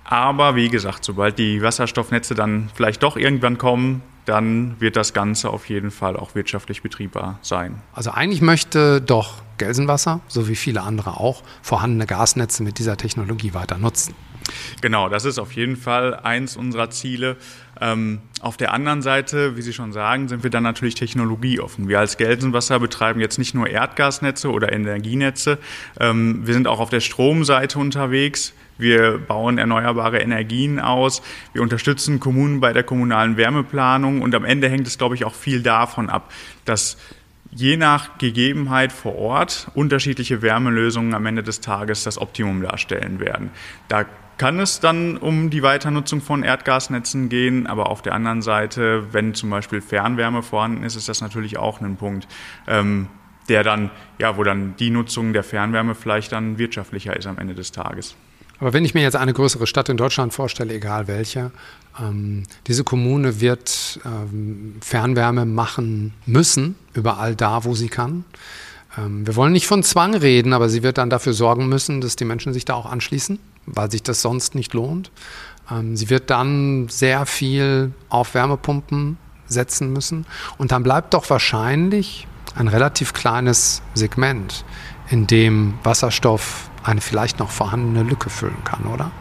Aber 0.04 0.56
wie 0.56 0.70
gesagt, 0.70 1.06
sobald 1.06 1.38
die 1.38 1.62
Wasserstoffnetze 1.62 2.34
dann 2.34 2.72
vielleicht 2.74 3.04
doch 3.04 3.18
irgendwann 3.18 3.60
kommen, 3.60 4.02
dann 4.26 4.80
wird 4.80 4.96
das 4.96 5.14
Ganze 5.14 5.50
auf 5.50 5.70
jeden 5.70 5.92
Fall 5.92 6.18
auch 6.18 6.36
wirtschaftlich 6.36 6.82
betriebbar 6.82 7.40
sein. 7.42 7.82
Also 7.94 8.12
eigentlich 8.12 8.42
möchte 8.42 9.02
doch 9.02 9.42
Gelsenwasser, 9.58 10.22
so 10.28 10.48
wie 10.48 10.56
viele 10.56 10.82
andere 10.82 11.18
auch, 11.18 11.44
vorhandene 11.62 12.06
Gasnetze 12.06 12.64
mit 12.64 12.80
dieser 12.80 12.98
Technologie 12.98 13.54
weiter 13.54 13.78
nutzen. 13.78 14.16
Genau, 14.82 15.10
das 15.10 15.26
ist 15.26 15.40
auf 15.40 15.54
jeden 15.54 15.78
Fall 15.78 16.16
eins 16.16 16.58
unserer 16.58 16.90
Ziele. 16.90 17.38
Ähm, 17.80 18.22
auf 18.42 18.58
der 18.58 18.74
anderen 18.74 19.02
Seite, 19.02 19.56
wie 19.56 19.62
Sie 19.62 19.74
schon 19.74 19.94
sagen, 19.94 20.28
sind 20.28 20.44
wir 20.44 20.50
dann 20.50 20.64
natürlich 20.64 20.96
technologieoffen. 20.96 21.88
Wir 21.88 22.00
als 22.00 22.18
Gelsenwasser 22.18 22.80
betreiben 22.80 23.20
jetzt 23.20 23.38
nicht 23.38 23.54
nur 23.54 23.68
Erdgasnetze 23.68 24.52
oder 24.52 24.72
Energienetze, 24.72 25.60
ähm, 26.00 26.46
wir 26.46 26.54
sind 26.54 26.68
auch 26.68 26.80
auf 26.80 26.90
der 26.90 27.00
Stromseite 27.00 27.80
unterwegs. 27.80 28.54
Wir 28.84 29.18
bauen 29.18 29.58
erneuerbare 29.58 30.20
Energien 30.20 30.80
aus. 30.80 31.22
Wir 31.54 31.62
unterstützen 31.62 32.20
Kommunen 32.20 32.60
bei 32.60 32.74
der 32.74 32.84
kommunalen 32.84 33.38
Wärmeplanung. 33.38 34.22
Und 34.22 34.36
am 34.36 34.44
Ende 34.44 34.68
hängt 34.70 34.86
es, 34.86 34.98
glaube 34.98 35.16
ich, 35.16 35.24
auch 35.24 35.34
viel 35.34 35.64
davon 35.64 36.10
ab, 36.10 36.32
dass 36.66 36.98
je 37.50 37.78
nach 37.78 38.18
Gegebenheit 38.18 38.92
vor 38.92 39.16
Ort 39.16 39.72
unterschiedliche 39.74 40.42
Wärmelösungen 40.42 41.14
am 41.14 41.26
Ende 41.26 41.44
des 41.44 41.62
Tages 41.62 42.04
das 42.04 42.18
Optimum 42.18 42.62
darstellen 42.62 43.22
werden. 43.22 43.52
Da 43.88 44.06
kann 44.38 44.60
es 44.60 44.82
dann 44.82 45.16
um 45.16 45.50
die 45.50 45.64
Weiternutzung 45.64 46.20
von 46.20 46.44
Erdgasnetzen 46.44 47.30
gehen, 47.30 47.68
aber 47.68 47.90
auf 47.90 48.02
der 48.02 48.14
anderen 48.16 48.42
Seite, 48.42 49.14
wenn 49.14 49.34
zum 49.34 49.50
Beispiel 49.50 49.80
Fernwärme 49.80 50.44
vorhanden 50.44 50.84
ist, 50.84 50.98
ist 50.98 51.08
das 51.08 51.22
natürlich 51.22 51.58
auch 51.58 51.80
ein 51.80 51.96
Punkt, 51.96 52.28
ähm, 52.68 53.08
der 53.48 53.64
dann, 53.64 53.92
ja, 54.20 54.36
wo 54.36 54.44
dann 54.44 54.76
die 54.76 54.90
Nutzung 54.90 55.32
der 55.32 55.44
Fernwärme 55.44 55.96
vielleicht 55.96 56.34
dann 56.34 56.58
wirtschaftlicher 56.58 57.16
ist 57.16 57.28
am 57.28 57.38
Ende 57.38 57.54
des 57.54 57.72
Tages. 57.72 58.18
Aber 58.60 58.74
wenn 58.74 58.86
ich 58.86 58.94
mir 58.94 59.02
jetzt 59.02 59.16
eine 59.16 59.34
größere 59.34 59.68
Stadt 59.68 59.90
in 59.90 59.98
Deutschland 59.98 60.34
vorstelle, 60.34 60.74
egal 60.74 61.08
welche, 61.08 61.52
ähm, 62.00 62.44
diese 62.68 62.84
Kommune 62.84 63.42
wird 63.42 64.00
ähm, 64.06 64.76
Fernwärme 64.82 65.46
machen 65.46 66.14
müssen, 66.26 66.76
überall 66.94 67.36
da, 67.36 67.66
wo 67.66 67.76
sie 67.76 67.90
kann. 67.90 68.26
Ähm, 68.98 69.26
wir 69.28 69.36
wollen 69.36 69.54
nicht 69.54 69.68
von 69.68 69.84
Zwang 69.84 70.16
reden, 70.16 70.54
aber 70.54 70.70
sie 70.70 70.84
wird 70.84 70.98
dann 70.98 71.10
dafür 71.10 71.34
sorgen 71.34 71.68
müssen, 71.68 72.02
dass 72.02 72.16
die 72.16 72.26
Menschen 72.26 72.54
sich 72.54 72.66
da 72.66 72.74
auch 72.76 72.86
anschließen, 72.86 73.40
weil 73.66 73.92
sich 73.92 74.04
das 74.04 74.22
sonst 74.22 74.56
nicht 74.56 74.74
lohnt. 74.74 75.12
Ähm, 75.70 75.96
sie 75.96 76.10
wird 76.10 76.30
dann 76.30 76.88
sehr 76.90 77.26
viel 77.26 77.92
auf 78.10 78.34
Wärmepumpen 78.34 79.18
setzen 79.48 79.92
müssen. 79.94 80.26
Und 80.58 80.72
dann 80.72 80.84
bleibt 80.84 81.14
doch 81.14 81.30
wahrscheinlich 81.30 82.28
ein 82.56 82.68
relativ 82.68 83.14
kleines 83.14 83.82
Segment, 83.94 84.64
in 85.10 85.28
dem 85.28 85.76
Wasserstoff 85.84 86.70
eine 86.84 87.02
vielleicht 87.02 87.40
noch 87.40 87.50
vorhandene 87.50 88.04
Lücke 88.04 88.30
füllen 88.30 88.64
kann, 88.64 88.86
oder? 88.86 89.12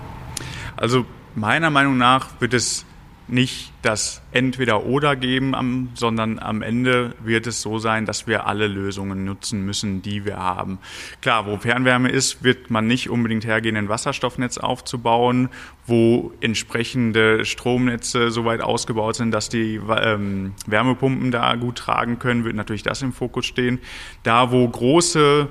Also 0.77 1.05
meiner 1.35 1.71
Meinung 1.71 1.97
nach 1.97 2.29
wird 2.41 2.55
es 2.55 2.85
nicht 3.29 3.73
das 3.83 4.21
Entweder-Oder 4.33 5.17
geben, 5.17 5.89
sondern 5.95 6.39
am 6.39 6.61
Ende 6.61 7.15
wird 7.23 7.47
es 7.47 7.63
so 7.63 7.79
sein, 7.79 8.05
dass 8.05 8.27
wir 8.27 8.47
alle 8.47 8.67
Lösungen 8.67 9.25
nutzen 9.25 9.65
müssen, 9.65 10.03
die 10.03 10.25
wir 10.25 10.37
haben. 10.37 10.79
Klar, 11.23 11.47
wo 11.47 11.57
Fernwärme 11.57 12.11
ist, 12.11 12.45
wird 12.45 12.71
man 12.71 12.87
nicht 12.87 13.11
unbedingt 13.11 13.47
hergehen, 13.47 13.77
ein 13.77 13.89
Wasserstoffnetz 13.89 14.59
aufzubauen, 14.59 15.49
wo 15.87 16.33
entsprechende 16.41 17.45
Stromnetze 17.45 18.31
so 18.31 18.45
weit 18.45 18.61
ausgebaut 18.61 19.17
sind, 19.17 19.31
dass 19.31 19.49
die 19.49 19.81
ähm, 19.89 20.53
Wärmepumpen 20.67 21.31
da 21.31 21.55
gut 21.55 21.77
tragen 21.77 22.19
können, 22.19 22.45
wird 22.45 22.55
natürlich 22.55 22.83
das 22.83 23.03
im 23.03 23.13
Fokus 23.13 23.47
stehen. 23.47 23.79
Da, 24.25 24.53
wo 24.53 24.69
große 24.69 25.49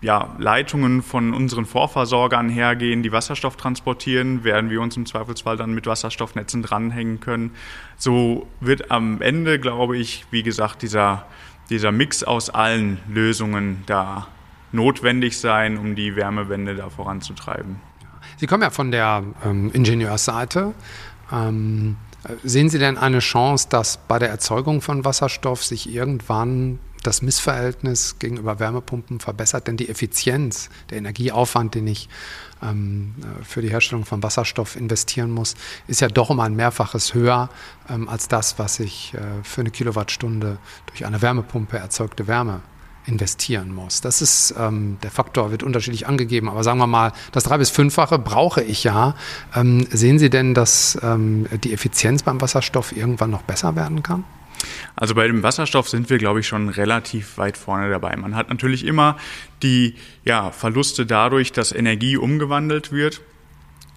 ja, 0.00 0.34
Leitungen 0.38 1.02
von 1.02 1.34
unseren 1.34 1.66
Vorversorgern 1.66 2.48
hergehen, 2.48 3.02
die 3.02 3.10
Wasserstoff 3.10 3.56
transportieren, 3.56 4.44
werden 4.44 4.70
wir 4.70 4.80
uns 4.80 4.96
im 4.96 5.06
Zweifelsfall 5.06 5.56
dann 5.56 5.74
mit 5.74 5.86
Wasserstoffnetzen 5.86 6.62
dranhängen 6.62 7.18
können. 7.18 7.50
So 7.96 8.46
wird 8.60 8.90
am 8.90 9.20
Ende, 9.20 9.58
glaube 9.58 9.96
ich, 9.96 10.24
wie 10.30 10.44
gesagt, 10.44 10.82
dieser, 10.82 11.26
dieser 11.68 11.90
Mix 11.90 12.22
aus 12.22 12.48
allen 12.48 12.98
Lösungen 13.08 13.82
da 13.86 14.28
notwendig 14.70 15.38
sein, 15.38 15.78
um 15.78 15.96
die 15.96 16.14
Wärmewende 16.14 16.76
da 16.76 16.90
voranzutreiben. 16.90 17.80
Sie 18.36 18.46
kommen 18.46 18.62
ja 18.62 18.70
von 18.70 18.92
der 18.92 19.24
ähm, 19.44 19.70
Ingenieursseite. 19.72 20.74
Ähm, 21.32 21.96
sehen 22.44 22.68
Sie 22.68 22.78
denn 22.78 22.98
eine 22.98 23.18
Chance, 23.18 23.68
dass 23.68 23.96
bei 23.96 24.18
der 24.18 24.28
Erzeugung 24.28 24.80
von 24.80 25.04
Wasserstoff 25.04 25.64
sich 25.64 25.92
irgendwann 25.92 26.78
das 27.08 27.22
Missverhältnis 27.22 28.18
gegenüber 28.18 28.60
Wärmepumpen 28.60 29.18
verbessert, 29.18 29.66
denn 29.66 29.78
die 29.78 29.88
Effizienz, 29.88 30.68
der 30.90 30.98
Energieaufwand, 30.98 31.74
den 31.74 31.86
ich 31.86 32.08
ähm, 32.62 33.14
für 33.42 33.62
die 33.62 33.70
Herstellung 33.70 34.04
von 34.04 34.22
Wasserstoff 34.22 34.76
investieren 34.76 35.30
muss, 35.30 35.54
ist 35.86 36.02
ja 36.02 36.08
doch 36.08 36.28
um 36.28 36.38
ein 36.40 36.54
Mehrfaches 36.54 37.14
höher 37.14 37.48
ähm, 37.88 38.08
als 38.08 38.28
das, 38.28 38.58
was 38.58 38.78
ich 38.78 39.14
äh, 39.14 39.20
für 39.42 39.62
eine 39.62 39.70
Kilowattstunde 39.70 40.58
durch 40.86 41.06
eine 41.06 41.22
Wärmepumpe 41.22 41.78
erzeugte 41.78 42.26
Wärme 42.26 42.60
investieren 43.06 43.74
muss. 43.74 44.02
Das 44.02 44.20
ist, 44.20 44.54
ähm, 44.58 44.98
der 45.02 45.10
Faktor 45.10 45.50
wird 45.50 45.62
unterschiedlich 45.62 46.06
angegeben, 46.06 46.50
aber 46.50 46.62
sagen 46.62 46.78
wir 46.78 46.86
mal, 46.86 47.12
das 47.32 47.44
drei- 47.44 47.56
bis 47.56 47.70
fünffache 47.70 48.18
brauche 48.18 48.62
ich 48.62 48.84
ja. 48.84 49.14
Ähm, 49.56 49.86
sehen 49.90 50.18
Sie 50.18 50.28
denn, 50.28 50.52
dass 50.52 50.98
ähm, 51.02 51.46
die 51.64 51.72
Effizienz 51.72 52.22
beim 52.22 52.38
Wasserstoff 52.42 52.94
irgendwann 52.94 53.30
noch 53.30 53.42
besser 53.42 53.76
werden 53.76 54.02
kann? 54.02 54.24
Also 54.96 55.14
bei 55.14 55.26
dem 55.26 55.42
Wasserstoff 55.42 55.88
sind 55.88 56.10
wir, 56.10 56.18
glaube 56.18 56.40
ich, 56.40 56.48
schon 56.48 56.68
relativ 56.68 57.38
weit 57.38 57.56
vorne 57.56 57.90
dabei. 57.90 58.16
Man 58.16 58.34
hat 58.34 58.48
natürlich 58.48 58.84
immer 58.84 59.16
die 59.62 59.94
ja, 60.24 60.50
Verluste 60.50 61.06
dadurch, 61.06 61.52
dass 61.52 61.72
Energie 61.72 62.16
umgewandelt 62.16 62.92
wird. 62.92 63.20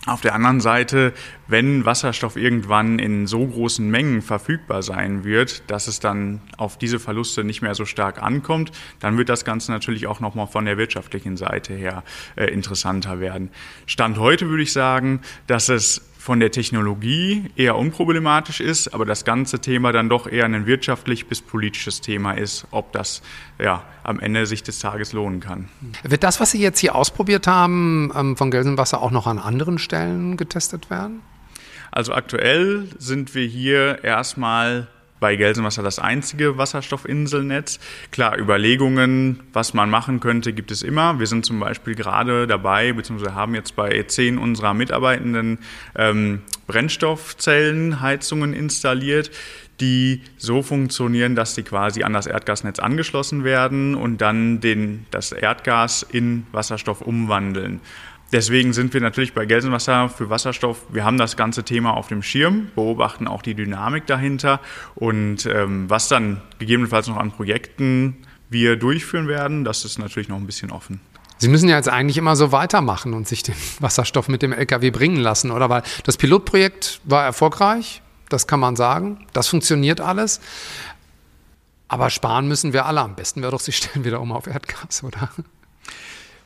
Auf 0.07 0.21
der 0.21 0.33
anderen 0.33 0.61
Seite, 0.61 1.13
wenn 1.47 1.85
Wasserstoff 1.85 2.35
irgendwann 2.35 2.97
in 2.97 3.27
so 3.27 3.45
großen 3.45 3.87
Mengen 3.87 4.23
verfügbar 4.23 4.81
sein 4.81 5.23
wird, 5.23 5.69
dass 5.69 5.87
es 5.87 5.99
dann 5.99 6.41
auf 6.57 6.79
diese 6.79 6.99
Verluste 6.99 7.43
nicht 7.43 7.61
mehr 7.61 7.75
so 7.75 7.85
stark 7.85 8.19
ankommt, 8.21 8.71
dann 8.99 9.19
wird 9.19 9.29
das 9.29 9.45
Ganze 9.45 9.71
natürlich 9.71 10.07
auch 10.07 10.19
nochmal 10.19 10.47
von 10.47 10.65
der 10.65 10.79
wirtschaftlichen 10.79 11.37
Seite 11.37 11.75
her 11.75 12.03
äh, 12.35 12.45
interessanter 12.45 13.19
werden. 13.19 13.51
Stand 13.85 14.17
heute 14.17 14.49
würde 14.49 14.63
ich 14.63 14.73
sagen, 14.73 15.21
dass 15.45 15.69
es 15.69 16.10
von 16.21 16.39
der 16.39 16.51
Technologie 16.51 17.49
eher 17.55 17.75
unproblematisch 17.75 18.59
ist, 18.59 18.93
aber 18.93 19.05
das 19.05 19.25
ganze 19.25 19.57
Thema 19.57 19.91
dann 19.91 20.07
doch 20.07 20.27
eher 20.27 20.45
ein 20.45 20.67
wirtschaftlich 20.67 21.25
bis 21.25 21.41
politisches 21.41 21.99
Thema 21.99 22.33
ist, 22.33 22.67
ob 22.69 22.91
das 22.91 23.23
ja, 23.57 23.83
am 24.03 24.19
Ende 24.19 24.45
sich 24.45 24.61
des 24.61 24.77
Tages 24.77 25.13
lohnen 25.13 25.39
kann. 25.39 25.69
Wird 26.03 26.23
das, 26.23 26.39
was 26.39 26.51
Sie 26.51 26.61
jetzt 26.61 26.77
hier 26.77 26.93
ausprobiert 26.93 27.47
haben, 27.47 28.11
ähm, 28.15 28.37
von 28.37 28.51
Gelsenwasser 28.51 29.01
auch 29.01 29.09
noch 29.09 29.25
an 29.25 29.39
anderen 29.39 29.79
Stellen 29.79 30.37
getestet 30.37 30.91
werden? 30.91 31.21
Also 31.89 32.13
aktuell 32.13 32.87
sind 32.99 33.33
wir 33.33 33.47
hier 33.47 34.03
erstmal 34.03 34.89
bei 35.21 35.37
Gelsenwasser 35.37 35.83
das 35.83 35.99
einzige 35.99 36.57
Wasserstoffinselnetz. 36.57 37.79
Klar, 38.11 38.37
Überlegungen, 38.37 39.39
was 39.53 39.73
man 39.73 39.89
machen 39.89 40.19
könnte, 40.19 40.51
gibt 40.51 40.71
es 40.71 40.81
immer. 40.81 41.19
Wir 41.19 41.27
sind 41.27 41.45
zum 41.45 41.59
Beispiel 41.59 41.95
gerade 41.95 42.47
dabei, 42.47 42.91
beziehungsweise 42.91 43.35
haben 43.35 43.55
jetzt 43.55 43.77
bei 43.77 44.03
zehn 44.03 44.37
unserer 44.37 44.73
Mitarbeitenden 44.73 45.59
ähm, 45.95 46.41
Brennstoffzellenheizungen 46.67 48.53
installiert, 48.53 49.31
die 49.79 50.21
so 50.37 50.61
funktionieren, 50.61 51.35
dass 51.35 51.55
sie 51.55 51.63
quasi 51.63 52.03
an 52.03 52.13
das 52.13 52.27
Erdgasnetz 52.27 52.79
angeschlossen 52.79 53.43
werden 53.43 53.95
und 53.95 54.21
dann 54.21 54.59
den, 54.59 55.05
das 55.11 55.31
Erdgas 55.31 56.03
in 56.03 56.45
Wasserstoff 56.51 57.01
umwandeln. 57.01 57.79
Deswegen 58.31 58.71
sind 58.71 58.93
wir 58.93 59.01
natürlich 59.01 59.33
bei 59.33 59.45
Gelsenwasser 59.45 60.07
für 60.07 60.29
Wasserstoff, 60.29 60.85
wir 60.89 61.03
haben 61.03 61.17
das 61.17 61.35
ganze 61.35 61.63
Thema 61.63 61.97
auf 61.97 62.07
dem 62.07 62.23
Schirm, 62.23 62.69
beobachten 62.75 63.27
auch 63.27 63.41
die 63.41 63.55
Dynamik 63.55 64.07
dahinter 64.07 64.61
und 64.95 65.45
ähm, 65.45 65.89
was 65.89 66.07
dann 66.07 66.41
gegebenenfalls 66.57 67.07
noch 67.07 67.17
an 67.17 67.31
Projekten 67.31 68.17
wir 68.49 68.77
durchführen 68.77 69.27
werden, 69.27 69.63
das 69.65 69.83
ist 69.83 69.99
natürlich 69.99 70.29
noch 70.29 70.37
ein 70.37 70.45
bisschen 70.45 70.71
offen. 70.71 71.01
Sie 71.39 71.49
müssen 71.49 71.67
ja 71.67 71.75
jetzt 71.75 71.89
eigentlich 71.89 72.17
immer 72.17 72.35
so 72.35 72.51
weitermachen 72.51 73.13
und 73.13 73.27
sich 73.27 73.43
den 73.43 73.55
Wasserstoff 73.79 74.27
mit 74.27 74.43
dem 74.43 74.53
LKW 74.53 74.91
bringen 74.91 75.17
lassen, 75.17 75.51
oder? 75.51 75.69
Weil 75.69 75.83
das 76.03 76.15
Pilotprojekt 76.15 77.01
war 77.03 77.25
erfolgreich, 77.25 78.01
das 78.29 78.47
kann 78.47 78.59
man 78.59 78.75
sagen. 78.75 79.25
Das 79.33 79.47
funktioniert 79.47 79.99
alles. 79.99 80.39
Aber 81.87 82.09
sparen 82.09 82.47
müssen 82.47 82.71
wir 82.71 82.85
alle. 82.85 83.01
Am 83.01 83.15
besten 83.15 83.41
wäre 83.41 83.51
doch, 83.51 83.59
Sie 83.59 83.71
stellen 83.73 84.05
wieder 84.05 84.21
um 84.21 84.31
auf 84.31 84.47
Erdgas, 84.47 85.03
oder? 85.03 85.29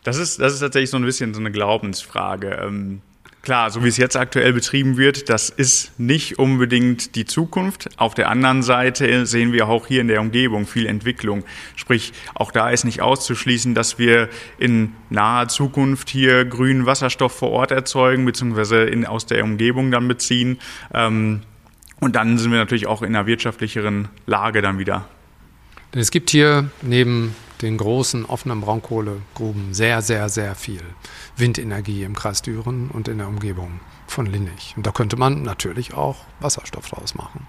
Das 0.06 0.18
ist, 0.18 0.40
das 0.40 0.54
ist 0.54 0.60
tatsächlich 0.60 0.92
so 0.92 0.98
ein 0.98 1.04
bisschen 1.04 1.34
so 1.34 1.40
eine 1.40 1.52
Glaubensfrage. 1.52 2.62
Ähm, 2.64 3.02
klar, 3.42 3.72
so 3.72 3.84
wie 3.84 3.88
es 3.88 3.98
jetzt 3.98 4.16
aktuell 4.16 4.54
betrieben 4.54 4.98
wird, 4.98 5.30
das 5.30 5.50
ist 5.50 6.00
nicht 6.00 6.38
unbedingt 6.38 7.16
die 7.16 7.26
Zukunft. 7.26 7.90
Auf 7.98 8.14
der 8.14 8.30
anderen 8.30 8.62
Seite 8.62 9.26
sehen 9.26 9.52
wir 9.52 9.68
auch 9.68 9.88
hier 9.88 10.02
in 10.02 10.08
der 10.08 10.22
Umgebung 10.22 10.68
viel 10.68 10.86
Entwicklung. 10.86 11.44
Sprich, 11.76 12.14
auch 12.36 12.52
da 12.52 12.70
ist 12.70 12.84
nicht 12.84 13.02
auszuschließen, 13.02 13.74
dass 13.74 13.98
wir 13.98 14.30
in 14.60 14.94
naher 15.10 15.48
Zukunft 15.48 16.08
hier 16.12 16.46
grünen 16.46 16.86
Wasserstoff 16.86 17.36
vor 17.36 17.50
Ort 17.50 17.72
erzeugen, 17.72 18.26
beziehungsweise 18.26 18.84
in, 18.84 19.08
aus 19.08 19.26
der 19.26 19.44
Umgebung 19.44 19.90
dann 19.90 20.08
beziehen. 20.08 20.60
Ähm, 20.94 21.42
und 22.00 22.16
dann 22.16 22.38
sind 22.38 22.52
wir 22.52 22.60
natürlich 22.60 22.86
auch 22.86 23.02
in 23.02 23.16
einer 23.16 23.26
wirtschaftlicheren 23.26 24.10
Lage 24.28 24.62
dann 24.62 24.78
wieder. 24.78 25.08
Es 25.94 26.12
gibt 26.12 26.30
hier 26.30 26.70
neben 26.84 27.36
den 27.62 27.78
großen 27.78 28.26
offenen 28.26 28.62
Braunkohlegruben 28.62 29.74
sehr, 29.74 30.02
sehr, 30.02 30.30
sehr 30.30 30.56
viel 30.56 30.82
Windenergie 31.38 32.04
im 32.04 32.16
Kreis 32.16 32.42
Düren 32.42 32.90
und 32.90 33.08
in 33.08 33.18
der 33.18 33.28
Umgebung 33.28 33.80
von 34.08 34.26
Linnich. 34.26 34.74
Und 34.78 34.86
da 34.86 34.92
könnte 34.92 35.18
man 35.18 35.44
natürlich 35.44 35.94
auch 35.94 36.18
Wasserstoff 36.40 36.90
draus 36.90 37.16
machen. 37.16 37.48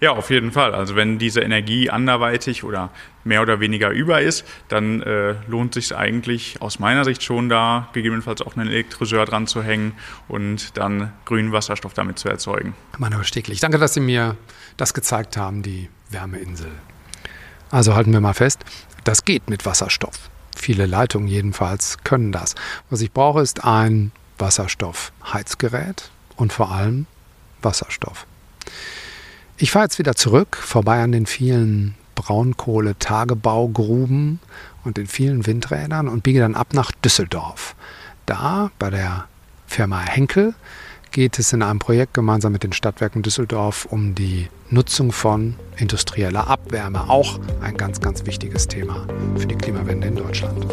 Ja, 0.00 0.12
auf 0.12 0.30
jeden 0.30 0.52
Fall. 0.52 0.74
Also 0.74 0.94
wenn 0.94 1.18
diese 1.18 1.40
Energie 1.40 1.88
anderweitig 1.88 2.64
oder 2.64 2.90
mehr 3.24 3.40
oder 3.40 3.60
weniger 3.60 3.90
über 3.90 4.20
ist, 4.20 4.44
dann 4.68 5.02
äh, 5.02 5.34
lohnt 5.48 5.74
sich 5.74 5.96
eigentlich 5.96 6.60
aus 6.60 6.78
meiner 6.78 7.04
Sicht 7.04 7.22
schon 7.22 7.48
da, 7.48 7.88
gegebenenfalls 7.94 8.42
auch 8.42 8.56
einen 8.56 8.68
Elektroseur 8.68 9.24
dran 9.24 9.46
zu 9.46 9.62
hängen 9.62 9.92
und 10.28 10.76
dann 10.76 11.12
grünen 11.24 11.52
Wasserstoff 11.52 11.94
damit 11.94 12.18
zu 12.18 12.28
erzeugen. 12.28 12.74
Manuel 12.98 13.24
Steglich, 13.24 13.60
danke, 13.60 13.78
dass 13.78 13.94
Sie 13.94 14.00
mir 14.00 14.36
das 14.76 14.92
gezeigt 14.92 15.36
haben, 15.36 15.62
die 15.62 15.88
Wärmeinsel. 16.10 16.70
Also 17.70 17.94
halten 17.94 18.12
wir 18.12 18.20
mal 18.20 18.34
fest, 18.34 18.60
das 19.04 19.24
geht 19.24 19.48
mit 19.48 19.64
Wasserstoff. 19.66 20.30
Viele 20.54 20.86
Leitungen 20.86 21.26
jedenfalls 21.28 21.98
können 22.04 22.32
das. 22.32 22.54
Was 22.90 23.00
ich 23.00 23.12
brauche, 23.12 23.40
ist 23.42 23.64
ein 23.64 24.12
Wasserstoffheizgerät 24.38 26.10
und 26.36 26.52
vor 26.52 26.70
allem 26.72 27.06
Wasserstoff. 27.62 28.26
Ich 29.58 29.70
fahre 29.70 29.86
jetzt 29.86 29.98
wieder 29.98 30.14
zurück, 30.14 30.56
vorbei 30.56 31.02
an 31.02 31.12
den 31.12 31.24
vielen 31.26 31.94
Braunkohle-Tagebaugruben 32.14 34.40
und 34.84 34.98
in 34.98 35.06
vielen 35.06 35.46
Windrädern 35.46 36.08
und 36.08 36.22
biege 36.22 36.40
dann 36.40 36.54
ab 36.54 36.72
nach 36.72 36.90
Düsseldorf. 36.90 37.74
Da 38.26 38.70
bei 38.78 38.90
der 38.90 39.24
Firma 39.66 40.00
Henkel 40.00 40.54
geht 41.10 41.38
es 41.38 41.52
in 41.52 41.62
einem 41.62 41.78
Projekt 41.78 42.14
gemeinsam 42.14 42.52
mit 42.52 42.62
den 42.62 42.72
Stadtwerken 42.72 43.22
Düsseldorf 43.22 43.86
um 43.86 44.14
die 44.14 44.48
Nutzung 44.70 45.12
von 45.12 45.54
industrieller 45.76 46.48
Abwärme. 46.48 47.08
Auch 47.08 47.38
ein 47.60 47.76
ganz, 47.76 48.00
ganz 48.00 48.26
wichtiges 48.26 48.68
Thema 48.68 49.06
für 49.36 49.46
die 49.46 49.56
Klimawende 49.56 50.08
in 50.08 50.16
Deutschland. 50.16 50.66